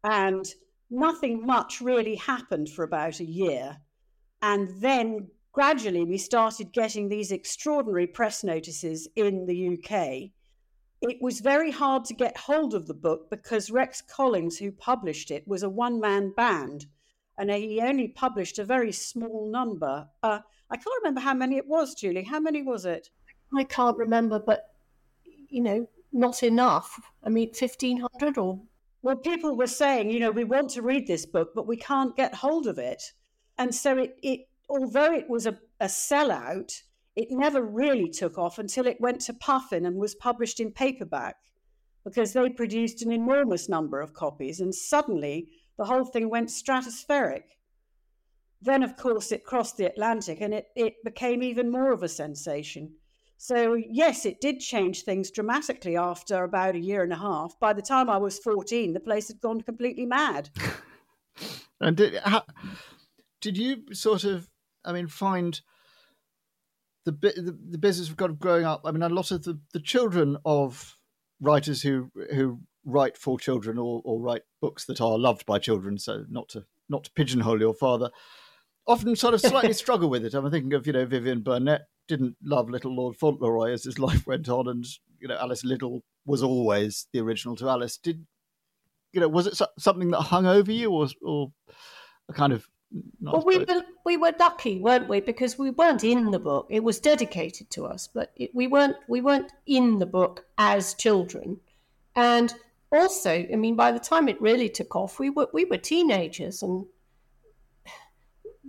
and 0.04 0.44
nothing 0.90 1.44
much 1.44 1.80
really 1.80 2.14
happened 2.14 2.68
for 2.68 2.84
about 2.84 3.18
a 3.20 3.24
year. 3.24 3.78
And 4.42 4.68
then 4.80 5.28
gradually 5.52 6.04
we 6.04 6.18
started 6.18 6.72
getting 6.72 7.08
these 7.08 7.32
extraordinary 7.32 8.06
press 8.06 8.44
notices 8.44 9.08
in 9.16 9.46
the 9.46 9.78
UK. 9.78 10.30
It 11.02 11.18
was 11.20 11.40
very 11.40 11.70
hard 11.70 12.04
to 12.06 12.14
get 12.14 12.36
hold 12.36 12.74
of 12.74 12.86
the 12.86 12.94
book 12.94 13.28
because 13.28 13.70
Rex 13.70 14.00
Collings, 14.00 14.58
who 14.58 14.72
published 14.72 15.30
it, 15.30 15.46
was 15.46 15.62
a 15.62 15.68
one 15.68 16.00
man 16.00 16.32
band 16.36 16.86
and 17.38 17.50
he 17.50 17.80
only 17.80 18.08
published 18.08 18.58
a 18.58 18.64
very 18.64 18.92
small 18.92 19.50
number. 19.50 20.06
Uh, 20.22 20.40
I 20.70 20.76
can't 20.76 21.02
remember 21.02 21.20
how 21.20 21.34
many 21.34 21.56
it 21.56 21.66
was, 21.66 21.94
Julie. 21.94 22.24
How 22.24 22.40
many 22.40 22.62
was 22.62 22.84
it? 22.84 23.10
I 23.56 23.64
can't 23.64 23.96
remember, 23.96 24.38
but 24.38 24.70
you 25.24 25.60
know, 25.60 25.88
not 26.12 26.42
enough. 26.42 27.00
I 27.24 27.28
mean, 27.28 27.48
1500 27.48 28.38
or. 28.38 28.60
Well, 29.02 29.16
people 29.16 29.56
were 29.56 29.66
saying, 29.66 30.10
you 30.10 30.20
know, 30.20 30.30
we 30.30 30.44
want 30.44 30.70
to 30.70 30.82
read 30.82 31.06
this 31.06 31.26
book, 31.26 31.52
but 31.54 31.66
we 31.66 31.76
can't 31.76 32.16
get 32.16 32.34
hold 32.34 32.68
of 32.68 32.78
it. 32.78 33.02
And 33.58 33.74
so 33.74 33.98
it, 33.98 34.16
it 34.22 34.48
although 34.68 35.12
it 35.12 35.28
was 35.28 35.46
a, 35.46 35.58
a 35.80 35.86
sellout, 35.86 36.82
it 37.14 37.28
never 37.30 37.62
really 37.62 38.08
took 38.08 38.38
off 38.38 38.58
until 38.58 38.86
it 38.86 39.00
went 39.00 39.20
to 39.22 39.34
Puffin 39.34 39.84
and 39.84 39.96
was 39.96 40.14
published 40.14 40.60
in 40.60 40.72
paperback 40.72 41.36
because 42.04 42.32
they 42.32 42.48
produced 42.48 43.02
an 43.02 43.12
enormous 43.12 43.68
number 43.68 44.00
of 44.00 44.14
copies. 44.14 44.60
And 44.60 44.74
suddenly 44.74 45.48
the 45.76 45.84
whole 45.84 46.04
thing 46.04 46.30
went 46.30 46.48
stratospheric. 46.48 47.42
Then, 48.60 48.82
of 48.82 48.96
course, 48.96 49.32
it 49.32 49.44
crossed 49.44 49.76
the 49.76 49.86
Atlantic 49.86 50.40
and 50.40 50.54
it, 50.54 50.66
it 50.76 51.04
became 51.04 51.42
even 51.42 51.70
more 51.70 51.92
of 51.92 52.02
a 52.02 52.08
sensation. 52.08 52.94
So, 53.36 53.74
yes, 53.74 54.24
it 54.24 54.40
did 54.40 54.60
change 54.60 55.02
things 55.02 55.32
dramatically 55.32 55.96
after 55.96 56.44
about 56.44 56.76
a 56.76 56.80
year 56.80 57.02
and 57.02 57.12
a 57.12 57.16
half. 57.16 57.58
By 57.58 57.72
the 57.72 57.82
time 57.82 58.08
I 58.08 58.18
was 58.18 58.38
14, 58.38 58.92
the 58.92 59.00
place 59.00 59.28
had 59.28 59.40
gone 59.40 59.60
completely 59.60 60.06
mad. 60.06 60.50
and 61.80 61.96
did, 61.96 62.14
how, 62.22 62.44
did 63.40 63.58
you 63.58 63.82
sort 63.92 64.22
of, 64.22 64.48
I 64.84 64.92
mean, 64.92 65.08
find 65.08 65.60
the, 67.04 67.12
the, 67.12 67.56
the 67.70 67.78
business 67.78 68.08
of 68.08 68.16
kind 68.16 68.30
of 68.30 68.38
growing 68.38 68.64
up? 68.64 68.82
I 68.84 68.90
mean, 68.90 69.02
a 69.02 69.08
lot 69.08 69.30
of 69.30 69.44
the, 69.44 69.58
the 69.72 69.80
children 69.80 70.36
of 70.44 70.96
writers 71.40 71.82
who 71.82 72.10
who 72.34 72.60
write 72.84 73.16
for 73.16 73.38
children 73.38 73.78
or, 73.78 74.00
or 74.04 74.20
write 74.20 74.42
books 74.60 74.84
that 74.86 75.00
are 75.00 75.18
loved 75.18 75.46
by 75.46 75.58
children, 75.58 75.98
so 75.98 76.24
not 76.28 76.48
to 76.50 76.64
not 76.88 77.04
to 77.04 77.12
pigeonhole 77.12 77.60
your 77.60 77.74
father, 77.74 78.10
often 78.86 79.16
sort 79.16 79.34
of 79.34 79.40
slightly 79.40 79.72
struggle 79.82 80.08
with 80.08 80.24
it. 80.24 80.34
I'm 80.34 80.50
thinking 80.50 80.72
of 80.74 80.86
you 80.86 80.92
know 80.92 81.04
Vivian 81.04 81.40
Burnett 81.40 81.82
didn't 82.08 82.36
love 82.42 82.70
Little 82.70 82.94
Lord 82.94 83.16
Fauntleroy 83.16 83.72
as 83.72 83.84
his 83.84 83.98
life 83.98 84.26
went 84.26 84.48
on, 84.48 84.68
and 84.68 84.84
you 85.20 85.28
know 85.28 85.36
Alice 85.36 85.64
Liddell 85.64 86.02
was 86.24 86.42
always 86.42 87.06
the 87.12 87.20
original 87.20 87.56
to 87.56 87.68
Alice. 87.68 87.96
Did 87.96 88.26
you 89.12 89.20
know? 89.20 89.28
Was 89.28 89.46
it 89.46 89.60
something 89.78 90.10
that 90.10 90.20
hung 90.22 90.46
over 90.46 90.72
you, 90.72 90.90
or 90.90 91.08
or 91.22 91.52
a 92.28 92.32
kind 92.32 92.52
of? 92.52 92.68
Well, 93.20 93.42
we 93.46 93.58
were, 93.58 93.82
we 94.04 94.16
were 94.16 94.34
lucky, 94.38 94.80
weren't 94.80 95.08
we? 95.08 95.20
Because 95.20 95.58
we 95.58 95.70
weren't 95.70 96.04
in 96.04 96.30
the 96.30 96.38
book; 96.38 96.66
it 96.68 96.84
was 96.84 97.00
dedicated 97.00 97.70
to 97.70 97.86
us, 97.86 98.08
but 98.12 98.32
it, 98.36 98.54
we 98.54 98.66
weren't 98.66 98.96
we 99.08 99.20
weren't 99.20 99.52
in 99.66 99.98
the 99.98 100.06
book 100.06 100.44
as 100.58 100.94
children, 100.94 101.60
and 102.14 102.54
also, 102.90 103.30
I 103.30 103.56
mean, 103.56 103.74
by 103.74 103.92
the 103.92 103.98
time 103.98 104.28
it 104.28 104.40
really 104.40 104.68
took 104.68 104.94
off, 104.94 105.18
we 105.18 105.30
were 105.30 105.48
we 105.52 105.64
were 105.64 105.78
teenagers, 105.78 106.62
and 106.62 106.84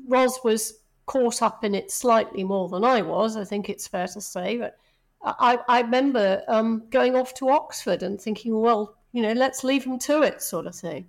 Ros 0.08 0.44
was 0.44 0.80
caught 1.06 1.42
up 1.42 1.64
in 1.64 1.76
it 1.76 1.92
slightly 1.92 2.44
more 2.44 2.70
than 2.70 2.84
I 2.86 3.02
was. 3.02 3.36
I 3.36 3.44
think 3.44 3.70
it's 3.70 3.88
fair 3.88 4.08
to 4.08 4.22
say, 4.22 4.58
but 4.58 4.78
I, 5.24 5.60
I 5.68 5.82
remember 5.82 6.44
um, 6.48 6.84
going 6.90 7.16
off 7.16 7.34
to 7.36 7.50
Oxford 7.50 8.04
and 8.04 8.20
thinking, 8.20 8.58
well, 8.58 8.96
you 9.12 9.22
know, 9.22 9.34
let's 9.34 9.64
leave 9.64 9.84
him 9.84 10.00
to 10.00 10.22
it, 10.22 10.42
sort 10.42 10.68
of 10.68 10.76
thing. 10.76 11.08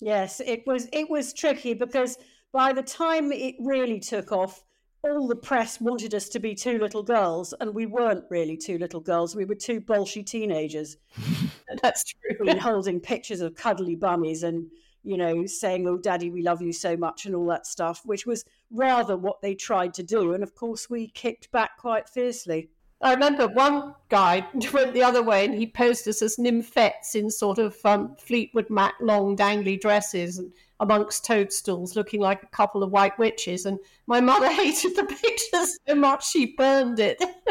Yes, 0.00 0.40
it 0.40 0.66
was 0.66 0.88
it 0.92 1.08
was 1.08 1.32
tricky 1.32 1.72
because 1.72 2.18
by 2.56 2.72
the 2.72 2.82
time 2.82 3.32
it 3.32 3.54
really 3.60 4.00
took 4.00 4.32
off, 4.32 4.64
all 5.02 5.28
the 5.28 5.36
press 5.36 5.78
wanted 5.78 6.14
us 6.14 6.26
to 6.30 6.40
be 6.40 6.54
two 6.54 6.78
little 6.78 7.02
girls, 7.02 7.52
and 7.60 7.74
we 7.74 7.84
weren't 7.84 8.24
really 8.30 8.56
two 8.56 8.78
little 8.78 8.98
girls. 8.98 9.36
We 9.36 9.44
were 9.44 9.54
two 9.54 9.78
bolshy 9.78 10.24
teenagers. 10.24 10.96
That's 11.82 12.02
true. 12.04 12.48
and 12.48 12.58
holding 12.58 12.98
pictures 12.98 13.42
of 13.42 13.54
cuddly 13.56 13.94
bummies 13.94 14.42
and 14.42 14.70
you 15.04 15.18
know, 15.18 15.44
saying, 15.44 15.86
Oh, 15.86 15.98
daddy, 15.98 16.30
we 16.30 16.40
love 16.40 16.62
you 16.62 16.72
so 16.72 16.96
much, 16.96 17.26
and 17.26 17.34
all 17.34 17.46
that 17.48 17.66
stuff, 17.66 18.00
which 18.06 18.24
was 18.24 18.42
rather 18.70 19.18
what 19.18 19.42
they 19.42 19.54
tried 19.54 19.92
to 19.92 20.02
do. 20.02 20.32
And 20.32 20.42
of 20.42 20.54
course, 20.54 20.88
we 20.88 21.08
kicked 21.08 21.50
back 21.52 21.76
quite 21.76 22.08
fiercely. 22.08 22.70
I 23.02 23.12
remember 23.12 23.48
one 23.48 23.94
guy 24.08 24.46
went 24.72 24.94
the 24.94 25.02
other 25.02 25.22
way 25.22 25.44
and 25.44 25.54
he 25.54 25.66
posed 25.66 26.08
us 26.08 26.22
as 26.22 26.38
nymphets 26.38 27.14
in 27.14 27.30
sort 27.30 27.58
of 27.58 27.76
um, 27.84 28.16
Fleetwood 28.18 28.70
Mac 28.70 28.94
long 29.00 29.36
dangly 29.36 29.78
dresses 29.78 30.38
and 30.38 30.50
amongst 30.80 31.24
toadstools 31.24 31.96
looking 31.96 32.20
like 32.20 32.42
a 32.42 32.48
couple 32.48 32.82
of 32.82 32.90
white 32.90 33.18
witches. 33.18 33.66
And 33.66 33.78
my 34.06 34.20
mother 34.20 34.50
hated 34.52 34.96
the 34.96 35.04
picture 35.04 35.66
so 35.86 35.94
much 35.94 36.30
she 36.30 36.54
burned 36.56 36.98
it. 37.00 37.22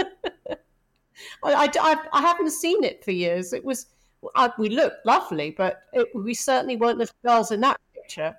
I, 1.44 1.70
I, 1.80 1.96
I, 2.12 2.22
haven't 2.22 2.52
seen 2.52 2.84
it 2.84 3.04
for 3.04 3.12
years. 3.12 3.54
It 3.54 3.64
was 3.64 3.88
I, 4.36 4.52
we 4.58 4.70
looked 4.70 5.06
lovely, 5.06 5.52
but 5.52 5.84
it, 5.94 6.08
we 6.14 6.34
certainly 6.34 6.76
weren't 6.76 6.98
little 6.98 7.16
girls 7.24 7.52
in 7.52 7.62
that 7.62 7.80
picture. 7.94 8.36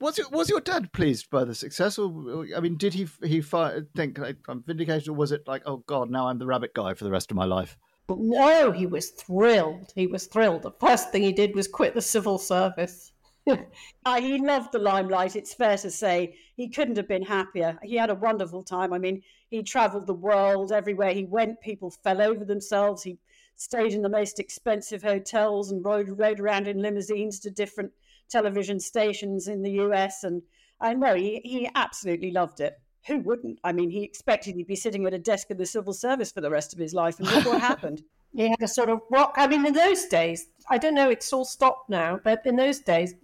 Was 0.00 0.18
it, 0.18 0.30
was 0.30 0.50
your 0.50 0.60
dad 0.60 0.92
pleased 0.92 1.30
by 1.30 1.44
the 1.44 1.54
success, 1.54 1.98
or 1.98 2.46
I 2.54 2.60
mean, 2.60 2.76
did 2.76 2.94
he 2.94 3.08
he 3.22 3.40
think 3.40 4.18
like, 4.18 4.36
I'm 4.48 4.62
vindicated, 4.62 5.08
or 5.08 5.14
was 5.14 5.32
it 5.32 5.46
like, 5.46 5.62
oh 5.66 5.78
God, 5.86 6.10
now 6.10 6.28
I'm 6.28 6.38
the 6.38 6.46
rabbit 6.46 6.74
guy 6.74 6.94
for 6.94 7.04
the 7.04 7.10
rest 7.10 7.30
of 7.30 7.36
my 7.36 7.44
life? 7.44 7.78
No, 8.08 8.72
he 8.72 8.86
was 8.86 9.10
thrilled. 9.10 9.92
He 9.94 10.06
was 10.06 10.26
thrilled. 10.26 10.62
The 10.62 10.72
first 10.72 11.12
thing 11.12 11.22
he 11.22 11.32
did 11.32 11.54
was 11.54 11.68
quit 11.68 11.94
the 11.94 12.02
civil 12.02 12.38
service. 12.38 13.09
uh, 14.04 14.20
he 14.20 14.38
loved 14.38 14.72
the 14.72 14.78
limelight. 14.78 15.36
It's 15.36 15.54
fair 15.54 15.76
to 15.78 15.90
say 15.90 16.36
he 16.56 16.68
couldn't 16.68 16.96
have 16.96 17.08
been 17.08 17.24
happier. 17.24 17.78
He 17.82 17.96
had 17.96 18.10
a 18.10 18.14
wonderful 18.14 18.62
time. 18.62 18.92
I 18.92 18.98
mean, 18.98 19.22
he 19.48 19.62
travelled 19.62 20.06
the 20.06 20.14
world. 20.14 20.72
Everywhere 20.72 21.12
he 21.12 21.24
went, 21.24 21.60
people 21.60 21.90
fell 21.90 22.22
over 22.22 22.44
themselves. 22.44 23.02
He 23.02 23.18
stayed 23.56 23.92
in 23.92 24.02
the 24.02 24.08
most 24.08 24.38
expensive 24.38 25.02
hotels 25.02 25.70
and 25.70 25.84
rode, 25.84 26.18
rode 26.18 26.40
around 26.40 26.68
in 26.68 26.80
limousines 26.80 27.38
to 27.40 27.50
different 27.50 27.92
television 28.28 28.80
stations 28.80 29.48
in 29.48 29.62
the 29.62 29.72
US. 29.72 30.24
And 30.24 30.42
I 30.80 30.94
know 30.94 31.14
he, 31.14 31.40
he 31.44 31.68
absolutely 31.74 32.30
loved 32.30 32.60
it. 32.60 32.78
Who 33.06 33.18
wouldn't? 33.20 33.58
I 33.64 33.72
mean, 33.72 33.90
he 33.90 34.04
expected 34.04 34.54
he'd 34.54 34.66
be 34.66 34.76
sitting 34.76 35.06
at 35.06 35.14
a 35.14 35.18
desk 35.18 35.50
in 35.50 35.56
the 35.56 35.66
civil 35.66 35.92
service 35.92 36.30
for 36.30 36.40
the 36.40 36.50
rest 36.50 36.72
of 36.72 36.78
his 36.78 36.94
life. 36.94 37.18
And 37.18 37.30
look 37.30 37.46
what 37.46 37.60
happened. 37.70 38.02
He 38.34 38.48
had 38.48 38.62
a 38.62 38.68
sort 38.68 38.88
of 38.88 39.00
rock. 39.10 39.34
I 39.36 39.48
mean, 39.48 39.66
in 39.66 39.72
those 39.72 40.04
days, 40.06 40.46
I 40.68 40.78
don't 40.78 40.94
know, 40.94 41.10
it's 41.10 41.32
all 41.32 41.44
stopped 41.44 41.90
now, 41.90 42.20
but 42.22 42.46
in 42.46 42.56
those 42.56 42.78
days, 42.78 43.14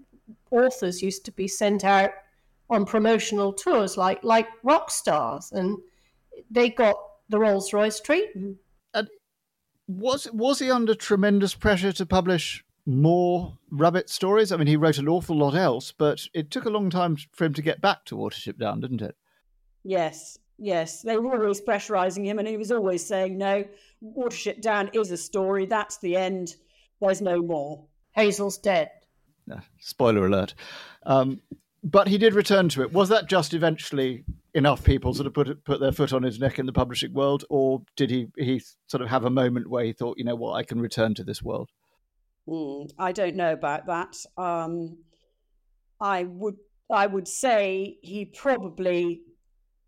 authors 0.51 1.03
used 1.03 1.25
to 1.25 1.33
be 1.33 1.49
sent 1.49 1.85
out 1.85 2.11
on 2.69 2.85
promotional 2.85 3.53
tours 3.53 3.97
like 3.97 4.23
like 4.25 4.49
rock 4.63 4.91
stars, 4.91 5.53
and 5.53 5.79
they 6.51 6.69
got 6.69 6.97
the 7.29 7.39
Rolls 7.39 7.73
Royce 7.73 8.01
treatment 8.01 8.59
was 9.89 10.31
was 10.33 10.59
he 10.59 10.71
under 10.71 10.95
tremendous 10.95 11.55
pressure 11.55 11.93
to 11.93 12.07
publish 12.07 12.65
more 12.85 13.59
rabbit 13.71 14.09
stories? 14.09 14.53
I 14.53 14.57
mean, 14.57 14.67
he 14.67 14.77
wrote 14.77 14.99
an 14.99 15.09
awful 15.09 15.37
lot 15.37 15.55
else, 15.55 15.93
but 15.93 16.27
it 16.35 16.51
took 16.51 16.65
a 16.65 16.71
long 16.71 16.91
time 16.91 17.17
for 17.33 17.45
him 17.45 17.55
to 17.55 17.63
get 17.63 17.81
back 17.81 18.05
to 18.07 18.17
Watership 18.17 18.59
Down, 18.59 18.81
didn't 18.81 19.03
it? 19.03 19.17
Yes, 19.83 20.39
yes. 20.59 21.03
They 21.03 21.17
were 21.17 21.41
always 21.41 21.61
pressurising 21.61 22.25
him, 22.25 22.39
and 22.39 22.49
he 22.49 22.57
was 22.57 22.73
always 22.73 23.05
saying, 23.05 23.39
"No, 23.39 23.65
Watership 24.03 24.61
Down 24.61 24.91
is 24.93 25.11
a 25.11 25.17
story. 25.17 25.67
That's 25.67 25.99
the 25.99 26.17
end. 26.17 26.57
There's 27.01 27.21
no 27.21 27.43
more. 27.43 27.87
Hazel's 28.13 28.59
dead." 28.59 28.91
Spoiler 29.79 30.27
alert. 30.27 30.55
Um, 31.05 31.41
but 31.83 32.09
he 32.09 32.19
did 32.19 32.35
return 32.35 32.69
to 32.71 32.83
it. 32.83 32.93
Was 32.93 33.09
that 33.11 33.29
just 33.29 33.55
eventually 33.55 34.25
enough 34.55 34.83
people 34.83 35.15
sort 35.15 35.27
of 35.27 35.35
put 35.35 35.65
put 35.65 35.79
their 35.79 35.93
foot 35.93 36.13
on 36.13 36.23
his 36.23 36.41
neck 36.41 36.59
in 36.59 36.67
the 36.67 36.73
publishing 36.73 37.13
world, 37.13 37.45
or 37.49 37.83
did 37.95 38.11
he 38.11 38.29
he 38.37 38.61
sort 38.89 39.03
of 39.03 39.09
have 39.09 39.25
a 39.25 39.31
moment 39.31 39.71
where 39.71 39.85
he 39.85 39.93
thought, 39.93 40.19
you 40.19 40.25
know 40.25 40.35
what, 40.35 40.55
I 40.55 40.65
can 40.65 40.81
return 40.81 41.15
to 41.15 41.25
this 41.25 41.43
world? 41.43 41.71
Mm, 42.49 42.91
I 42.99 43.13
don't 43.13 43.37
know 43.37 43.53
about 43.53 43.87
that. 43.87 44.17
Um, 44.37 44.99
I 46.01 46.25
would 46.25 46.57
I 46.91 47.07
would 47.07 47.29
say 47.29 47.99
he 48.03 48.25
probably 48.25 49.23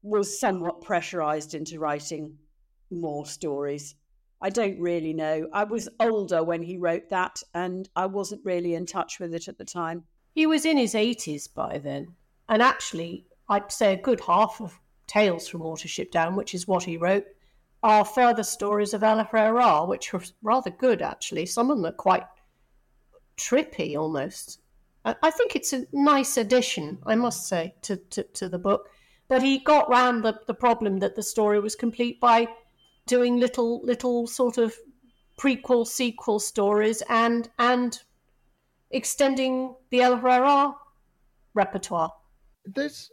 was 0.03 0.38
somewhat 0.38 0.81
pressurized 0.81 1.55
into 1.55 1.79
writing 1.79 2.37
more 2.90 3.27
stories. 3.27 3.94
I 4.40 4.51
don't 4.51 4.81
really 4.81 5.12
know. 5.12 5.48
I 5.53 5.64
was 5.64 5.88
older 5.98 6.44
when 6.44 6.62
he 6.62 6.77
wrote 6.77 7.09
that, 7.11 7.42
and 7.55 7.88
I 7.96 8.07
wasn't 8.07 8.44
really 8.44 8.74
in 8.74 8.87
touch 8.87 9.18
with 9.18 9.35
it 9.35 9.48
at 9.48 9.59
the 9.59 9.64
time. 9.64 10.05
He 10.35 10.46
was 10.46 10.64
in 10.64 10.77
his 10.77 10.94
80s 10.94 11.53
by 11.53 11.79
then. 11.79 12.14
And 12.48 12.62
actually, 12.62 13.27
I'd 13.48 13.72
say 13.72 13.92
a 13.92 14.03
good 14.03 14.20
half 14.20 14.61
of 14.61 14.79
Tales 15.07 15.48
from 15.48 15.62
Watership 15.62 16.11
Down, 16.11 16.37
which 16.37 16.55
is 16.55 16.68
what 16.68 16.85
he 16.85 16.96
wrote, 16.96 17.24
are 17.83 18.05
further 18.05 18.42
stories 18.42 18.94
of 18.94 19.03
El-ahrairah, 19.03 19.88
which 19.88 20.12
are 20.14 20.22
rather 20.42 20.70
good 20.70 21.03
actually. 21.03 21.46
Some 21.46 21.70
of 21.70 21.79
them 21.79 21.87
are 21.87 21.92
quite 21.92 22.24
trippy 23.37 23.96
almost. 23.96 24.61
I 25.05 25.31
think 25.31 25.57
it's 25.57 25.72
a 25.72 25.87
nice 25.92 26.37
addition, 26.37 26.98
I 27.07 27.14
must 27.14 27.46
say, 27.46 27.74
to, 27.83 27.96
to, 27.96 28.24
to 28.24 28.48
the 28.48 28.59
book. 28.59 28.90
But 29.29 29.42
he 29.42 29.59
got 29.59 29.88
round 29.88 30.24
the, 30.24 30.38
the 30.46 30.55
problem 30.55 30.98
that 30.98 31.14
the 31.14 31.22
story 31.22 31.61
was 31.61 31.74
complete 31.74 32.20
by 32.20 32.48
doing 33.09 33.40
little 33.40 33.81
little 33.83 34.27
sort 34.27 34.59
of 34.59 34.75
prequel 35.40 35.87
sequel 35.87 36.38
stories 36.38 37.03
and 37.09 37.49
and 37.59 38.01
extending 38.90 39.75
the 39.90 40.01
El-ahrairah 40.01 40.75
repertoire. 41.55 42.12
There's, 42.64 43.11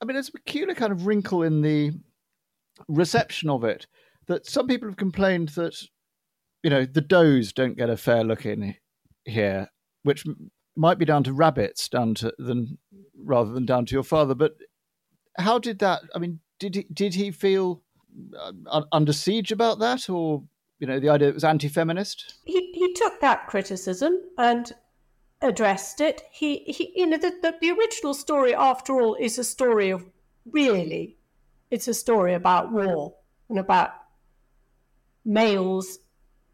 I 0.00 0.04
mean, 0.04 0.14
there's 0.14 0.28
a 0.28 0.32
peculiar 0.32 0.74
kind 0.74 0.92
of 0.92 1.06
wrinkle 1.06 1.42
in 1.42 1.62
the 1.62 1.92
reception 2.88 3.50
of 3.50 3.64
it 3.64 3.86
that 4.26 4.46
some 4.46 4.66
people 4.66 4.88
have 4.88 4.96
complained 4.96 5.50
that, 5.50 5.76
you 6.62 6.70
know, 6.70 6.84
the 6.84 7.00
does 7.00 7.52
don't 7.52 7.76
get 7.76 7.90
a 7.90 7.96
fair 7.96 8.24
look 8.24 8.44
in 8.44 8.74
here, 9.24 9.68
which 10.02 10.24
might 10.76 10.98
be 10.98 11.04
down 11.04 11.24
to 11.24 11.32
rabbits, 11.32 11.88
down 11.88 12.14
to 12.14 12.32
than 12.38 12.78
rather 13.16 13.52
than 13.52 13.66
down 13.66 13.86
to 13.86 13.94
your 13.94 14.04
father. 14.04 14.34
But 14.34 14.56
how 15.38 15.58
did 15.58 15.78
that? 15.80 16.02
I 16.14 16.18
mean, 16.18 16.40
did 16.58 16.74
he 16.74 16.86
did 16.92 17.14
he 17.14 17.30
feel 17.30 17.82
uh, 18.66 18.82
under 18.92 19.12
siege 19.12 19.52
about 19.52 19.78
that, 19.78 20.08
or 20.08 20.42
you 20.78 20.86
know, 20.86 21.00
the 21.00 21.08
idea 21.08 21.28
it 21.28 21.34
was 21.34 21.44
anti-feminist? 21.44 22.34
He 22.44 22.72
he 22.72 22.92
took 22.94 23.20
that 23.20 23.46
criticism 23.46 24.20
and 24.38 24.72
addressed 25.40 26.00
it. 26.00 26.22
He 26.30 26.58
he, 26.66 26.92
you 26.94 27.06
know, 27.06 27.18
the, 27.18 27.32
the 27.42 27.54
the 27.60 27.70
original 27.70 28.14
story, 28.14 28.54
after 28.54 29.00
all, 29.00 29.14
is 29.14 29.38
a 29.38 29.44
story 29.44 29.90
of 29.90 30.04
really, 30.50 31.18
it's 31.70 31.88
a 31.88 31.94
story 31.94 32.34
about 32.34 32.72
war 32.72 33.14
and 33.48 33.58
about 33.58 33.90
males 35.24 35.98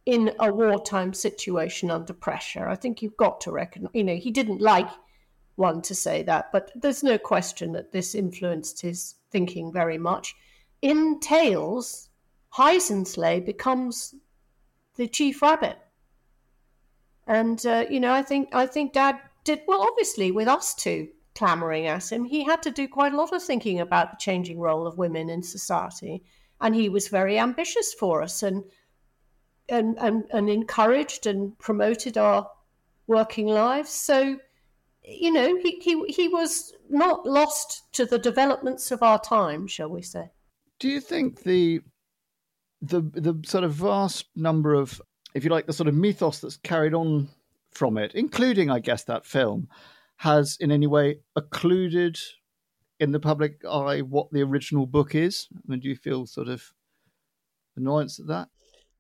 in 0.07 0.33
a 0.39 0.53
wartime 0.53 1.15
situation 1.15 1.91
under 1.91 2.13
pressure. 2.13 2.69
I 2.69 2.77
think 2.77 3.01
you've 3.01 3.17
got 3.17 3.41
to 3.43 3.53
recognize, 3.53 3.93
you 3.95 4.05
know, 4.05 4.17
he 4.17 4.31
didn't 4.31 4.61
like 4.61 4.89
one 5.57 5.81
to 5.83 5.95
say 5.95 6.23
that, 6.25 6.51
but 6.53 6.73
there's 6.75 7.03
no 7.03 7.17
question 7.17 7.73
that 7.73 7.93
this 7.93 8.15
influenced 8.15 8.83
his 8.83 9.15
thinking 9.31 9.73
very 9.73 9.97
much. 9.97 10.35
In 10.85 11.19
Tales, 11.19 12.11
Hyzenthlay 12.59 13.43
becomes 13.43 14.15
the 14.97 15.09
chief 15.09 15.41
rabbit. 15.41 15.79
And 17.27 17.65
uh, 17.65 17.87
you 17.89 18.01
know, 18.01 18.13
I 18.13 18.21
think 18.21 18.55
I 18.55 18.67
think 18.67 18.93
Dad 18.93 19.19
did 19.45 19.63
well. 19.67 19.81
Obviously, 19.81 20.31
with 20.31 20.47
us 20.47 20.75
two 20.75 21.09
clamoring 21.35 21.87
at 21.87 22.13
him, 22.13 22.27
he 22.27 22.45
had 22.45 22.63
to 22.65 22.71
do 22.71 22.87
quite 22.87 23.15
a 23.15 23.17
lot 23.17 23.33
of 23.33 23.43
thinking 23.43 23.81
about 23.81 24.11
the 24.11 24.19
changing 24.21 24.59
role 24.61 24.87
of 24.87 24.99
women 24.99 25.31
in 25.31 25.43
society, 25.43 26.23
and 26.61 26.75
he 26.75 26.91
was 26.91 27.09
very 27.09 27.39
ambitious 27.39 27.95
for 27.95 28.21
us. 28.21 28.43
And 28.43 28.65
and, 29.71 29.97
and, 29.99 30.25
and 30.31 30.51
encouraged 30.51 31.27
and 31.27 31.59
promoted 31.59 32.19
our 32.19 32.51
working 33.07 33.47
lives. 33.47 33.89
So, 33.89 34.39
you 35.03 35.33
know, 35.33 35.57
he, 35.57 35.79
he, 35.81 36.05
he 36.09 36.29
was 36.29 36.75
not 36.91 37.25
lost 37.25 37.91
to 37.95 38.05
the 38.05 38.19
developments 38.19 38.91
of 38.91 39.03
our 39.03 39.19
time, 39.19 39.67
shall 39.67 39.89
we 39.89 40.03
say. 40.03 40.31
Do 40.79 40.89
you 40.89 41.01
think 41.01 41.43
the 41.43 41.81
the 42.83 43.01
the 43.01 43.41
sort 43.47 43.65
of 43.65 43.73
vast 43.73 44.27
number 44.37 44.75
of, 44.75 45.01
if 45.35 45.45
you 45.45 45.51
like, 45.51 45.67
the 45.67 45.73
sort 45.73 45.89
of 45.89 45.95
mythos 45.95 46.41
that's 46.41 46.57
carried 46.59 46.95
on 46.95 47.29
from 47.71 47.99
it, 47.99 48.13
including, 48.15 48.71
I 48.71 48.79
guess, 48.79 49.05
that 49.05 49.27
film, 49.27 49.69
has 50.17 50.57
in 50.61 50.71
any 50.71 50.87
way 50.87 51.21
occluded 51.37 52.19
in 53.01 53.13
the 53.13 53.21
public 53.21 53.65
eye 53.69 54.01
what 54.01 54.31
the 54.31 54.43
original 54.43 54.87
book 54.87 55.15
is? 55.15 55.49
I 55.55 55.61
mean, 55.67 55.81
do 55.81 55.89
you 55.89 55.97
feel 55.97 56.27
sort 56.27 56.49
of 56.49 56.73
annoyance 57.77 58.21
at 58.21 58.27
that? 58.29 58.49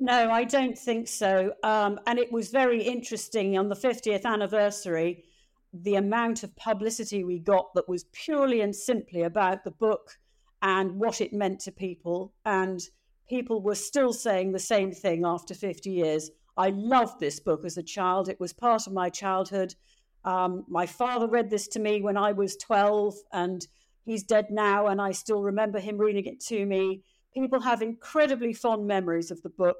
No, 0.00 0.30
I 0.30 0.44
don't 0.44 0.76
think 0.76 1.06
so. 1.06 1.52
Um, 1.62 2.00
and 2.06 2.18
it 2.18 2.32
was 2.32 2.50
very 2.50 2.82
interesting 2.82 3.56
on 3.56 3.68
the 3.68 3.76
50th 3.76 4.24
anniversary, 4.24 5.24
the 5.72 5.94
amount 5.94 6.42
of 6.42 6.54
publicity 6.56 7.24
we 7.24 7.38
got 7.38 7.72
that 7.74 7.88
was 7.88 8.04
purely 8.12 8.60
and 8.60 8.74
simply 8.74 9.22
about 9.22 9.64
the 9.64 9.70
book 9.70 10.18
and 10.64 10.98
what 10.98 11.20
it 11.20 11.32
meant 11.32 11.60
to 11.60 11.70
people. 11.70 12.32
And 12.44 12.80
people 13.28 13.62
were 13.62 13.76
still 13.76 14.12
saying 14.12 14.50
the 14.50 14.58
same 14.58 14.90
thing 14.90 15.24
after 15.24 15.54
50 15.54 15.90
years. 15.90 16.32
I 16.56 16.70
loved 16.70 17.20
this 17.20 17.38
book 17.38 17.64
as 17.64 17.76
a 17.76 17.82
child, 17.82 18.28
it 18.28 18.40
was 18.40 18.52
part 18.52 18.88
of 18.88 18.92
my 18.92 19.10
childhood. 19.10 19.76
Um, 20.24 20.64
my 20.66 20.86
father 20.86 21.28
read 21.28 21.50
this 21.50 21.68
to 21.68 21.80
me 21.80 22.00
when 22.00 22.16
I 22.16 22.32
was 22.32 22.56
12, 22.56 23.14
and 23.32 23.64
he's 24.04 24.24
dead 24.24 24.46
now, 24.50 24.86
and 24.86 25.00
I 25.00 25.12
still 25.12 25.42
remember 25.42 25.78
him 25.78 25.98
reading 25.98 26.24
it 26.24 26.40
to 26.46 26.66
me 26.66 27.02
people 27.34 27.60
have 27.60 27.82
incredibly 27.82 28.52
fond 28.52 28.86
memories 28.86 29.30
of 29.30 29.42
the 29.42 29.50
book, 29.50 29.76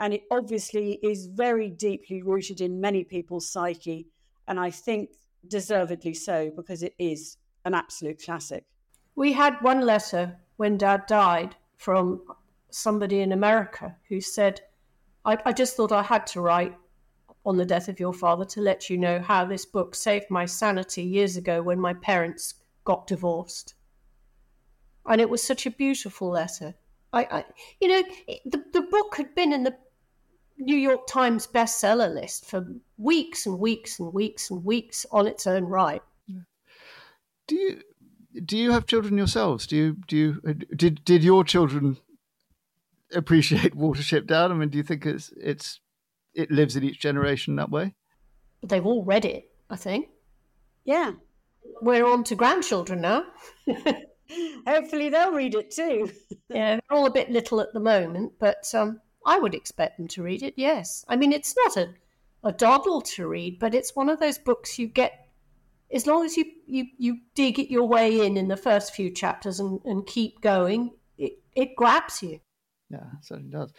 and 0.00 0.14
it 0.14 0.22
obviously 0.30 0.98
is 1.02 1.26
very 1.26 1.70
deeply 1.70 2.22
rooted 2.22 2.60
in 2.60 2.80
many 2.80 3.04
people's 3.04 3.48
psyche, 3.48 4.06
and 4.48 4.58
I 4.58 4.70
think 4.70 5.10
deservedly 5.46 6.14
so 6.14 6.50
because 6.56 6.82
it 6.82 6.94
is 6.98 7.36
an 7.64 7.74
absolute 7.74 8.22
classic. 8.24 8.64
We 9.16 9.32
had 9.32 9.62
one 9.62 9.80
letter 9.80 10.36
when 10.56 10.78
Dad 10.78 11.06
died 11.06 11.56
from 11.76 12.22
somebody 12.70 13.20
in 13.20 13.32
America 13.32 13.96
who 14.08 14.20
said, 14.20 14.60
I, 15.24 15.38
I 15.44 15.52
just 15.52 15.76
thought 15.76 15.92
I 15.92 16.02
had 16.02 16.26
to 16.28 16.40
write 16.40 16.74
on 17.46 17.56
the 17.56 17.64
death 17.64 17.88
of 17.88 18.00
your 18.00 18.12
father 18.12 18.44
to 18.44 18.60
let 18.60 18.88
you 18.88 18.96
know 18.96 19.20
how 19.20 19.44
this 19.44 19.66
book 19.66 19.94
saved 19.94 20.26
my 20.30 20.46
sanity 20.46 21.02
years 21.02 21.36
ago 21.36 21.62
when 21.62 21.78
my 21.78 21.94
parents 21.94 22.54
got 22.84 23.06
divorced. 23.06 23.74
And 25.06 25.20
it 25.20 25.28
was 25.28 25.42
such 25.42 25.66
a 25.66 25.70
beautiful 25.70 26.30
letter. 26.30 26.74
I, 27.12 27.24
I 27.30 27.44
you 27.80 27.88
know, 27.88 28.02
the, 28.46 28.64
the 28.72 28.82
book 28.82 29.14
had 29.16 29.34
been 29.34 29.52
in 29.52 29.64
the 29.64 29.76
New 30.58 30.76
York 30.76 31.06
Times 31.06 31.46
bestseller 31.46 32.12
list 32.12 32.46
for 32.46 32.66
weeks 32.96 33.46
and 33.46 33.58
weeks 33.58 33.98
and 33.98 34.12
weeks 34.12 34.50
and 34.50 34.64
weeks 34.64 35.04
on 35.10 35.26
its 35.26 35.46
own 35.46 35.64
right. 35.64 36.02
Do 37.46 37.56
you 37.56 37.82
do 38.44 38.56
you 38.56 38.72
have 38.72 38.86
children 38.86 39.16
yourselves? 39.16 39.66
Do 39.66 39.76
you 39.76 39.96
do 40.06 40.16
you 40.16 40.54
did 40.74 41.04
did 41.04 41.22
your 41.22 41.44
children 41.44 41.98
appreciate 43.14 43.76
Watership 43.76 44.26
Down? 44.26 44.50
I 44.50 44.54
mean, 44.54 44.70
do 44.70 44.78
you 44.78 44.84
think 44.84 45.06
it's 45.06 45.32
it's 45.36 45.80
it 46.34 46.50
lives 46.50 46.76
in 46.76 46.84
each 46.84 47.00
generation 47.00 47.56
that 47.56 47.70
way? 47.70 47.94
They've 48.62 48.84
all 48.84 49.04
read 49.04 49.24
it, 49.24 49.50
I 49.70 49.76
think. 49.76 50.08
Yeah, 50.84 51.12
we're 51.80 52.06
on 52.06 52.24
to 52.24 52.34
grandchildren 52.34 53.00
now. 53.00 53.24
Hopefully, 54.66 55.10
they'll 55.10 55.32
read 55.32 55.54
it 55.54 55.70
too. 55.70 56.10
yeah, 56.48 56.76
they're 56.76 56.98
all 56.98 57.06
a 57.06 57.12
bit 57.12 57.30
little 57.30 57.60
at 57.60 57.72
the 57.72 57.80
moment, 57.80 58.32
but 58.38 58.64
um, 58.74 59.00
I 59.26 59.38
would 59.38 59.54
expect 59.54 59.98
them 59.98 60.08
to 60.08 60.22
read 60.22 60.42
it. 60.42 60.54
Yes, 60.56 61.04
I 61.08 61.16
mean 61.16 61.32
it's 61.32 61.54
not 61.56 61.76
a 61.76 61.94
a 62.42 62.52
doddle 62.52 63.00
to 63.00 63.26
read, 63.26 63.58
but 63.58 63.74
it's 63.74 63.96
one 63.96 64.10
of 64.10 64.20
those 64.20 64.38
books 64.38 64.78
you 64.78 64.86
get 64.86 65.23
as 65.92 66.06
long 66.06 66.24
as 66.24 66.36
you 66.36 66.44
you 66.66 66.86
you 66.98 67.18
dig 67.34 67.58
it 67.58 67.70
your 67.70 67.86
way 67.86 68.26
in 68.26 68.36
in 68.36 68.48
the 68.48 68.56
first 68.56 68.94
few 68.94 69.10
chapters 69.10 69.60
and, 69.60 69.80
and 69.84 70.06
keep 70.06 70.40
going. 70.40 70.92
It 71.18 71.34
it 71.54 71.76
grabs 71.76 72.22
you. 72.22 72.40
Yeah, 72.90 73.06
certainly 73.22 73.50
does. 73.50 73.72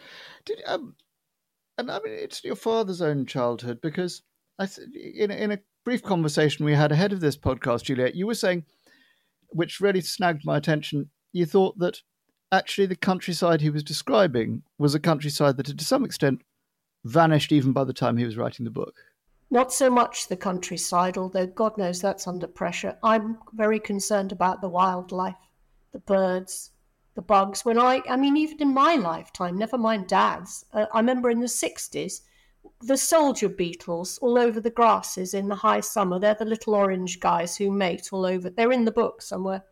Did 0.44 0.62
um, 0.66 0.94
and 1.78 1.90
I 1.90 2.00
mean 2.00 2.14
it's 2.14 2.44
your 2.44 2.56
father's 2.56 3.02
own 3.02 3.26
childhood 3.26 3.80
because 3.80 4.22
I 4.58 4.68
in 4.94 5.30
in 5.30 5.52
a 5.52 5.58
brief 5.84 6.02
conversation 6.02 6.64
we 6.64 6.74
had 6.74 6.92
ahead 6.92 7.12
of 7.12 7.20
this 7.20 7.36
podcast, 7.36 7.84
Juliet, 7.84 8.14
you 8.14 8.26
were 8.26 8.34
saying 8.34 8.64
which 9.50 9.80
really 9.80 10.00
snagged 10.00 10.44
my 10.44 10.56
attention. 10.56 11.10
You 11.32 11.46
thought 11.46 11.78
that 11.78 12.00
actually 12.50 12.86
the 12.86 12.96
countryside 12.96 13.60
he 13.60 13.70
was 13.70 13.82
describing 13.82 14.62
was 14.78 14.94
a 14.94 15.00
countryside 15.00 15.56
that 15.56 15.66
had 15.66 15.78
to 15.78 15.84
some 15.84 16.04
extent 16.04 16.42
vanished 17.04 17.52
even 17.52 17.72
by 17.72 17.84
the 17.84 17.92
time 17.92 18.16
he 18.16 18.24
was 18.24 18.36
writing 18.36 18.64
the 18.64 18.70
book. 18.70 18.94
Not 19.50 19.72
so 19.72 19.88
much 19.90 20.26
the 20.26 20.36
countryside, 20.36 21.16
although 21.16 21.46
God 21.46 21.78
knows 21.78 22.00
that's 22.00 22.26
under 22.26 22.46
pressure. 22.46 22.98
I'm 23.02 23.38
very 23.52 23.78
concerned 23.78 24.32
about 24.32 24.60
the 24.60 24.68
wildlife, 24.68 25.36
the 25.92 26.00
birds, 26.00 26.72
the 27.14 27.22
bugs. 27.22 27.64
When 27.64 27.78
I, 27.78 28.02
I 28.08 28.16
mean, 28.16 28.36
even 28.36 28.60
in 28.60 28.74
my 28.74 28.96
lifetime, 28.96 29.56
never 29.56 29.78
mind 29.78 30.08
dad's, 30.08 30.64
uh, 30.72 30.86
I 30.92 30.98
remember 30.98 31.30
in 31.30 31.40
the 31.40 31.46
60s, 31.46 32.20
the 32.80 32.96
soldier 32.96 33.48
beetles 33.48 34.18
all 34.18 34.38
over 34.38 34.60
the 34.60 34.70
grasses 34.70 35.32
in 35.32 35.48
the 35.48 35.54
high 35.54 35.80
summer. 35.80 36.18
They're 36.18 36.34
the 36.34 36.44
little 36.44 36.74
orange 36.74 37.20
guys 37.20 37.56
who 37.56 37.70
mate 37.70 38.08
all 38.12 38.26
over. 38.26 38.50
They're 38.50 38.72
in 38.72 38.84
the 38.84 38.92
book 38.92 39.22
somewhere. 39.22 39.64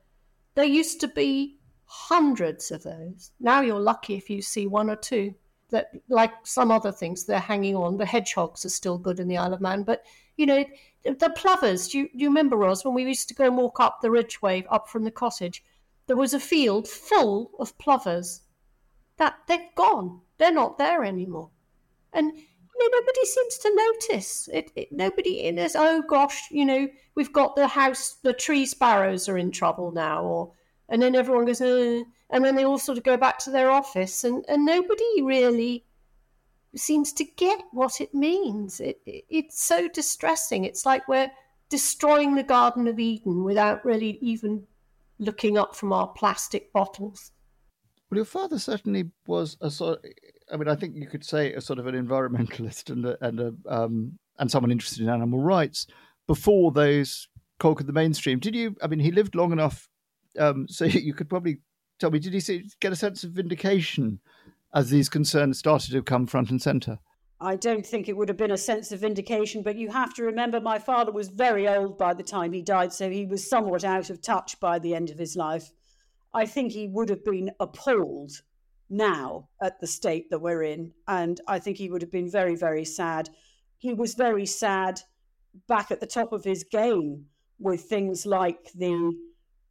There 0.54 0.64
used 0.64 1.00
to 1.00 1.08
be 1.08 1.58
hundreds 1.84 2.70
of 2.70 2.82
those. 2.84 3.32
Now 3.40 3.60
you're 3.60 3.80
lucky 3.80 4.14
if 4.14 4.30
you 4.30 4.40
see 4.40 4.66
one 4.66 4.88
or 4.88 4.96
two. 4.96 5.34
That, 5.70 5.90
like 6.08 6.32
some 6.44 6.70
other 6.70 6.92
things, 6.92 7.24
they're 7.24 7.40
hanging 7.40 7.74
on. 7.74 7.96
The 7.96 8.06
hedgehogs 8.06 8.64
are 8.64 8.70
still 8.70 8.98
good 8.98 9.18
in 9.18 9.28
the 9.28 9.38
Isle 9.38 9.54
of 9.54 9.60
Man, 9.60 9.82
but 9.82 10.04
you 10.36 10.46
know 10.46 10.64
the 11.04 11.30
plovers. 11.30 11.88
Do 11.88 11.98
you, 11.98 12.08
do 12.08 12.18
you 12.18 12.28
remember 12.28 12.56
Ros 12.56 12.84
when 12.84 12.94
we 12.94 13.04
used 13.04 13.28
to 13.28 13.34
go 13.34 13.44
and 13.44 13.56
walk 13.56 13.80
up 13.80 14.00
the 14.00 14.10
ridgeway 14.10 14.64
up 14.70 14.88
from 14.88 15.04
the 15.04 15.10
cottage? 15.10 15.64
There 16.06 16.16
was 16.16 16.34
a 16.34 16.40
field 16.40 16.88
full 16.88 17.50
of 17.58 17.76
plovers. 17.78 18.42
That 19.16 19.36
they've 19.46 19.74
gone. 19.76 20.20
They're 20.38 20.52
not 20.52 20.78
there 20.78 21.04
anymore. 21.04 21.50
And 22.12 22.32
you 22.36 22.90
know, 22.90 22.98
nobody 22.98 23.24
seems 23.24 23.58
to 23.58 23.74
notice 23.74 24.48
it, 24.52 24.70
it, 24.74 24.92
Nobody 24.92 25.44
in 25.44 25.56
this. 25.56 25.76
Oh 25.76 26.02
gosh, 26.02 26.50
you 26.50 26.64
know, 26.64 26.88
we've 27.14 27.32
got 27.32 27.56
the 27.56 27.68
house. 27.68 28.16
The 28.22 28.32
tree 28.32 28.66
sparrows 28.66 29.28
are 29.28 29.38
in 29.38 29.50
trouble 29.50 29.92
now, 29.92 30.24
or 30.24 30.52
and 30.88 31.00
then 31.00 31.14
everyone 31.14 31.44
goes, 31.44 31.60
uh, 31.60 32.02
and 32.30 32.44
then 32.44 32.56
they 32.56 32.64
all 32.64 32.78
sort 32.78 32.98
of 32.98 33.04
go 33.04 33.16
back 33.16 33.38
to 33.40 33.50
their 33.50 33.70
office, 33.70 34.24
and, 34.24 34.44
and 34.48 34.64
nobody 34.64 35.22
really 35.22 35.84
seems 36.76 37.12
to 37.12 37.24
get 37.24 37.60
what 37.72 38.00
it 38.00 38.12
means. 38.14 38.80
It, 38.80 39.00
it, 39.06 39.24
it's 39.28 39.62
so 39.62 39.88
distressing. 39.88 40.64
It's 40.64 40.84
like 40.84 41.06
we're 41.08 41.30
destroying 41.68 42.34
the 42.34 42.42
Garden 42.42 42.86
of 42.88 42.98
Eden 42.98 43.44
without 43.44 43.84
really 43.84 44.18
even 44.20 44.66
looking 45.18 45.56
up 45.56 45.76
from 45.76 45.92
our 45.92 46.08
plastic 46.08 46.72
bottles. 46.72 47.30
Well, 48.10 48.18
your 48.18 48.24
father 48.24 48.58
certainly 48.58 49.10
was 49.26 49.56
a 49.60 49.70
sort. 49.70 50.04
Of, 50.04 50.10
I 50.52 50.56
mean, 50.56 50.68
I 50.68 50.74
think 50.74 50.94
you 50.96 51.06
could 51.06 51.24
say 51.24 51.52
a 51.54 51.60
sort 51.60 51.78
of 51.78 51.86
an 51.86 51.94
environmentalist 51.94 52.90
and 52.90 53.06
a, 53.06 53.24
and 53.24 53.40
a, 53.40 53.54
um, 53.66 54.18
and 54.38 54.50
someone 54.50 54.70
interested 54.70 55.02
in 55.02 55.08
animal 55.08 55.40
rights 55.40 55.86
before 56.26 56.70
those 56.72 57.28
conquered 57.58 57.86
the 57.86 57.92
mainstream. 57.92 58.38
Did 58.38 58.54
you? 58.54 58.76
I 58.82 58.86
mean, 58.88 59.00
he 59.00 59.10
lived 59.10 59.34
long 59.34 59.52
enough, 59.52 59.88
um, 60.38 60.66
so 60.68 60.84
you 60.84 61.14
could 61.14 61.28
probably 61.28 61.58
tell 61.98 62.10
me. 62.10 62.18
Did 62.18 62.34
he 62.34 62.70
get 62.80 62.92
a 62.92 62.96
sense 62.96 63.24
of 63.24 63.32
vindication 63.32 64.20
as 64.74 64.90
these 64.90 65.08
concerns 65.08 65.58
started 65.58 65.92
to 65.92 66.02
come 66.02 66.26
front 66.26 66.50
and 66.50 66.60
centre? 66.60 66.98
I 67.40 67.56
don't 67.56 67.84
think 67.84 68.08
it 68.08 68.16
would 68.16 68.28
have 68.28 68.38
been 68.38 68.52
a 68.52 68.56
sense 68.56 68.92
of 68.92 69.00
vindication, 69.00 69.62
but 69.62 69.76
you 69.76 69.90
have 69.90 70.14
to 70.14 70.24
remember 70.24 70.60
my 70.60 70.78
father 70.78 71.12
was 71.12 71.28
very 71.28 71.68
old 71.68 71.98
by 71.98 72.14
the 72.14 72.22
time 72.22 72.52
he 72.52 72.62
died, 72.62 72.92
so 72.92 73.10
he 73.10 73.26
was 73.26 73.48
somewhat 73.48 73.84
out 73.84 74.08
of 74.08 74.22
touch 74.22 74.58
by 74.60 74.78
the 74.78 74.94
end 74.94 75.10
of 75.10 75.18
his 75.18 75.36
life. 75.36 75.70
I 76.32 76.46
think 76.46 76.72
he 76.72 76.88
would 76.88 77.10
have 77.10 77.24
been 77.24 77.50
appalled 77.60 78.32
now 78.88 79.48
at 79.60 79.80
the 79.80 79.86
state 79.86 80.30
that 80.30 80.40
we're 80.40 80.62
in, 80.62 80.92
and 81.06 81.40
I 81.46 81.58
think 81.58 81.76
he 81.76 81.90
would 81.90 82.02
have 82.02 82.12
been 82.12 82.30
very, 82.30 82.56
very 82.56 82.84
sad. 82.84 83.28
He 83.78 83.92
was 83.92 84.14
very 84.14 84.46
sad 84.46 85.00
back 85.68 85.90
at 85.90 86.00
the 86.00 86.06
top 86.06 86.32
of 86.32 86.44
his 86.44 86.64
game 86.64 87.26
with 87.58 87.82
things 87.82 88.24
like 88.26 88.72
the 88.74 89.12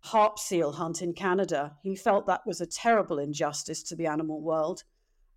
harp 0.03 0.37
seal 0.37 0.73
hunt 0.73 1.01
in 1.01 1.13
Canada. 1.13 1.77
He 1.81 1.95
felt 1.95 2.27
that 2.27 2.45
was 2.45 2.59
a 2.59 2.65
terrible 2.65 3.19
injustice 3.19 3.81
to 3.83 3.95
the 3.95 4.05
animal 4.05 4.41
world. 4.41 4.83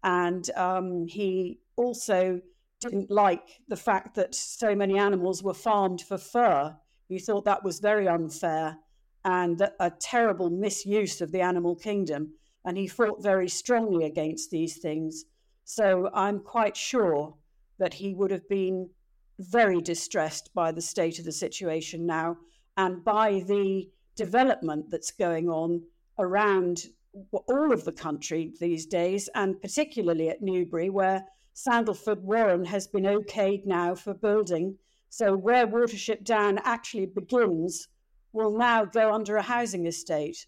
And 0.03 0.49
um, 0.57 1.07
he 1.07 1.61
also 1.77 2.41
didn't 2.81 3.11
like 3.11 3.61
the 3.69 3.77
fact 3.77 4.17
that 4.17 4.35
so 4.35 4.75
many 4.75 4.99
animals 4.99 5.43
were 5.43 5.55
farmed 5.55 6.01
for 6.01 6.19
fur. 6.19 6.77
He 7.09 7.19
thought 7.19 7.45
that 7.45 7.65
was 7.65 7.79
very 7.79 8.09
unfair 8.09 8.77
and 9.25 9.61
a 9.81 9.91
terrible 9.91 10.51
misuse 10.51 11.21
of 11.21 11.33
the 11.33 11.41
animal 11.41 11.77
kingdom. 11.77 12.33
And 12.65 12.77
he 12.77 12.89
fought 12.89 13.23
very 13.23 13.49
strongly 13.49 14.05
against 14.05 14.51
these 14.51 14.79
things. 14.79 15.25
So 15.65 16.11
I'm 16.13 16.41
quite 16.41 16.77
sure 16.77 17.35
that 17.79 17.95
he 17.95 18.15
would 18.15 18.31
have 18.33 18.49
been 18.49 18.91
very 19.39 19.81
distressed 19.81 20.53
by 20.55 20.73
the 20.73 20.81
state 20.81 21.19
of 21.19 21.25
the 21.25 21.33
situation 21.33 22.07
now 22.07 22.39
and 22.77 23.05
by 23.05 23.45
the 23.47 23.89
development 24.17 24.91
that's 24.91 25.11
going 25.11 25.49
on 25.49 25.83
around 26.19 26.87
all 27.33 27.73
of 27.73 27.85
the 27.85 27.93
country 27.93 28.53
these 28.61 28.87
days, 28.87 29.29
and 29.35 29.61
particularly 29.61 30.29
at 30.29 30.43
Newbury, 30.43 30.91
where 30.91 31.25
Sandleford 31.55 32.21
Warren 32.21 32.65
has 32.65 32.87
been 32.87 33.05
okayed 33.05 33.65
now 33.65 33.95
for 33.95 34.13
building. 34.13 34.77
So, 35.09 35.35
where 35.35 35.67
Watership 35.67 36.25
Down 36.25 36.59
actually 36.59 37.07
begins 37.07 37.89
will 38.33 38.57
now 38.57 38.85
go 38.85 39.15
under 39.15 39.37
a 39.37 39.43
housing 39.43 39.87
estate, 39.87 40.47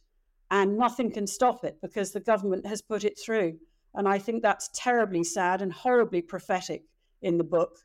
and 0.51 0.77
nothing 0.77 1.11
can 1.11 1.27
stop 1.27 1.65
it 1.65 1.79
because 1.81 2.13
the 2.13 2.21
government 2.21 2.67
has 2.67 2.83
put 2.83 3.05
it 3.05 3.19
through. 3.19 3.59
And 3.95 4.07
I 4.07 4.19
think 4.19 4.43
that's 4.43 4.69
terribly 4.75 5.25
sad 5.25 5.63
and 5.63 5.73
horribly 5.73 6.21
prophetic 6.21 6.85
in 7.23 7.39
the 7.39 7.45
book 7.45 7.79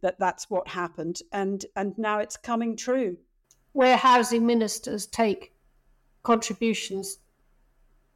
that 0.00 0.18
that's 0.18 0.50
what 0.50 0.68
happened, 0.68 1.20
and 1.32 1.64
and 1.76 1.96
now 1.96 2.18
it's 2.18 2.36
coming 2.36 2.76
true. 2.76 3.16
Where 3.74 3.96
housing 3.96 4.46
ministers 4.46 5.06
take 5.06 5.52
contributions 6.22 7.18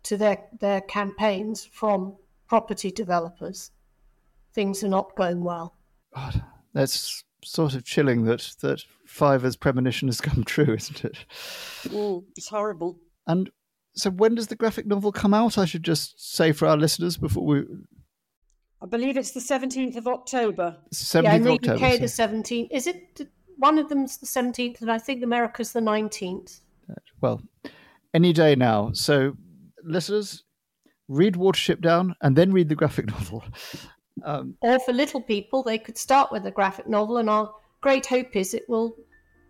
to 0.05 0.17
their, 0.17 0.39
their 0.59 0.81
campaigns 0.81 1.65
from 1.65 2.17
property 2.49 2.91
developers, 2.91 3.71
things 4.55 4.83
are 4.83 4.89
not 4.89 5.15
going 5.15 5.45
well. 5.45 5.77
God, 6.15 6.43
that's 6.73 7.23
sort 7.45 7.75
of 7.75 7.85
chilling 7.85 8.25
that 8.25 8.55
that 8.61 8.83
Fiver's 9.07 9.57
premonition 9.57 10.09
has 10.09 10.21
come 10.29 10.45
true, 10.45 10.75
isn't 10.75 11.05
it? 11.05 11.25
Mm, 11.85 12.25
it's 12.37 12.49
horrible. 12.49 12.99
And 13.27 13.51
so, 13.95 14.11
when 14.11 14.35
does 14.35 14.47
the 14.47 14.57
graphic 14.57 14.87
novel 14.87 15.13
come 15.13 15.35
out? 15.35 15.59
I 15.59 15.65
should 15.65 15.83
just 15.83 16.35
say 16.35 16.53
for 16.53 16.67
our 16.67 16.77
listeners 16.77 17.17
before 17.17 17.45
we. 17.45 17.65
I 18.81 18.87
believe 18.87 19.17
it's 19.17 19.33
the 19.33 19.41
seventeenth 19.41 19.97
of 19.97 20.07
October. 20.07 20.77
Seventeenth 20.93 21.33
yeah, 21.33 21.37
in 21.37 21.61
the 21.61 21.71
October. 21.71 21.85
UK, 21.85 21.93
so- 21.95 21.99
the 21.99 22.09
seventeenth. 22.09 22.71
Is 22.73 22.87
it 22.87 23.29
one 23.59 23.79
of 23.79 23.89
them's 23.89 24.17
the 24.19 24.27
seventeenth, 24.27 24.81
and 24.81 24.91
I 24.91 24.99
think 24.99 25.23
America's 25.23 25.73
the 25.73 25.81
nineteenth. 25.81 26.61
Well, 27.21 27.43
any 28.15 28.33
day 28.33 28.55
now. 28.55 28.91
So, 28.93 29.37
listeners, 29.85 30.45
read 31.09 31.35
Watership 31.35 31.81
Down 31.81 32.15
and 32.23 32.35
then 32.37 32.53
read 32.53 32.69
the 32.69 32.75
graphic 32.75 33.07
novel. 33.07 33.45
Um, 34.25 34.57
Or 34.63 34.81
for 34.81 34.93
little 34.93 35.21
people, 35.23 35.63
they 35.63 35.79
could 35.79 35.97
start 35.97 36.33
with 36.33 36.43
the 36.43 36.51
graphic 36.51 36.89
novel, 36.89 37.19
and 37.19 37.31
our 37.31 37.55
great 37.83 38.05
hope 38.05 38.35
is 38.35 38.53
it 38.53 38.69
will 38.69 38.97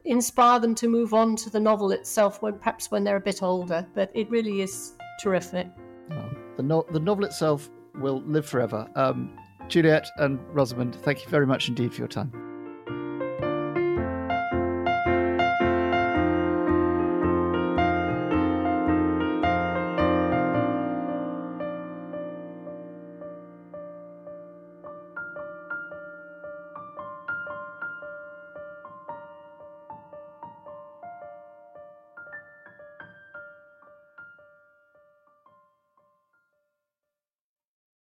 inspire 0.04 0.60
them 0.60 0.74
to 0.74 0.88
move 0.88 1.14
on 1.14 1.36
to 1.36 1.48
the 1.48 1.58
novel 1.58 1.90
itself 1.90 2.42
when 2.42 2.58
perhaps 2.58 2.90
when 2.90 3.02
they're 3.02 3.16
a 3.16 3.20
bit 3.20 3.42
older. 3.42 3.86
But 3.94 4.10
it 4.14 4.28
really 4.28 4.60
is 4.60 4.92
terrific. 5.22 5.68
well, 6.10 6.30
the, 6.58 6.62
no- 6.62 6.86
the 6.92 7.00
novel 7.00 7.24
itself 7.24 7.70
will 7.94 8.20
live 8.26 8.44
forever. 8.44 8.86
Um, 8.94 9.38
Juliet 9.68 10.06
and 10.18 10.38
Rosamund, 10.54 10.96
thank 10.96 11.24
you 11.24 11.30
very 11.30 11.46
much 11.46 11.68
indeed 11.68 11.94
for 11.94 12.00
your 12.02 12.08
time. 12.08 12.30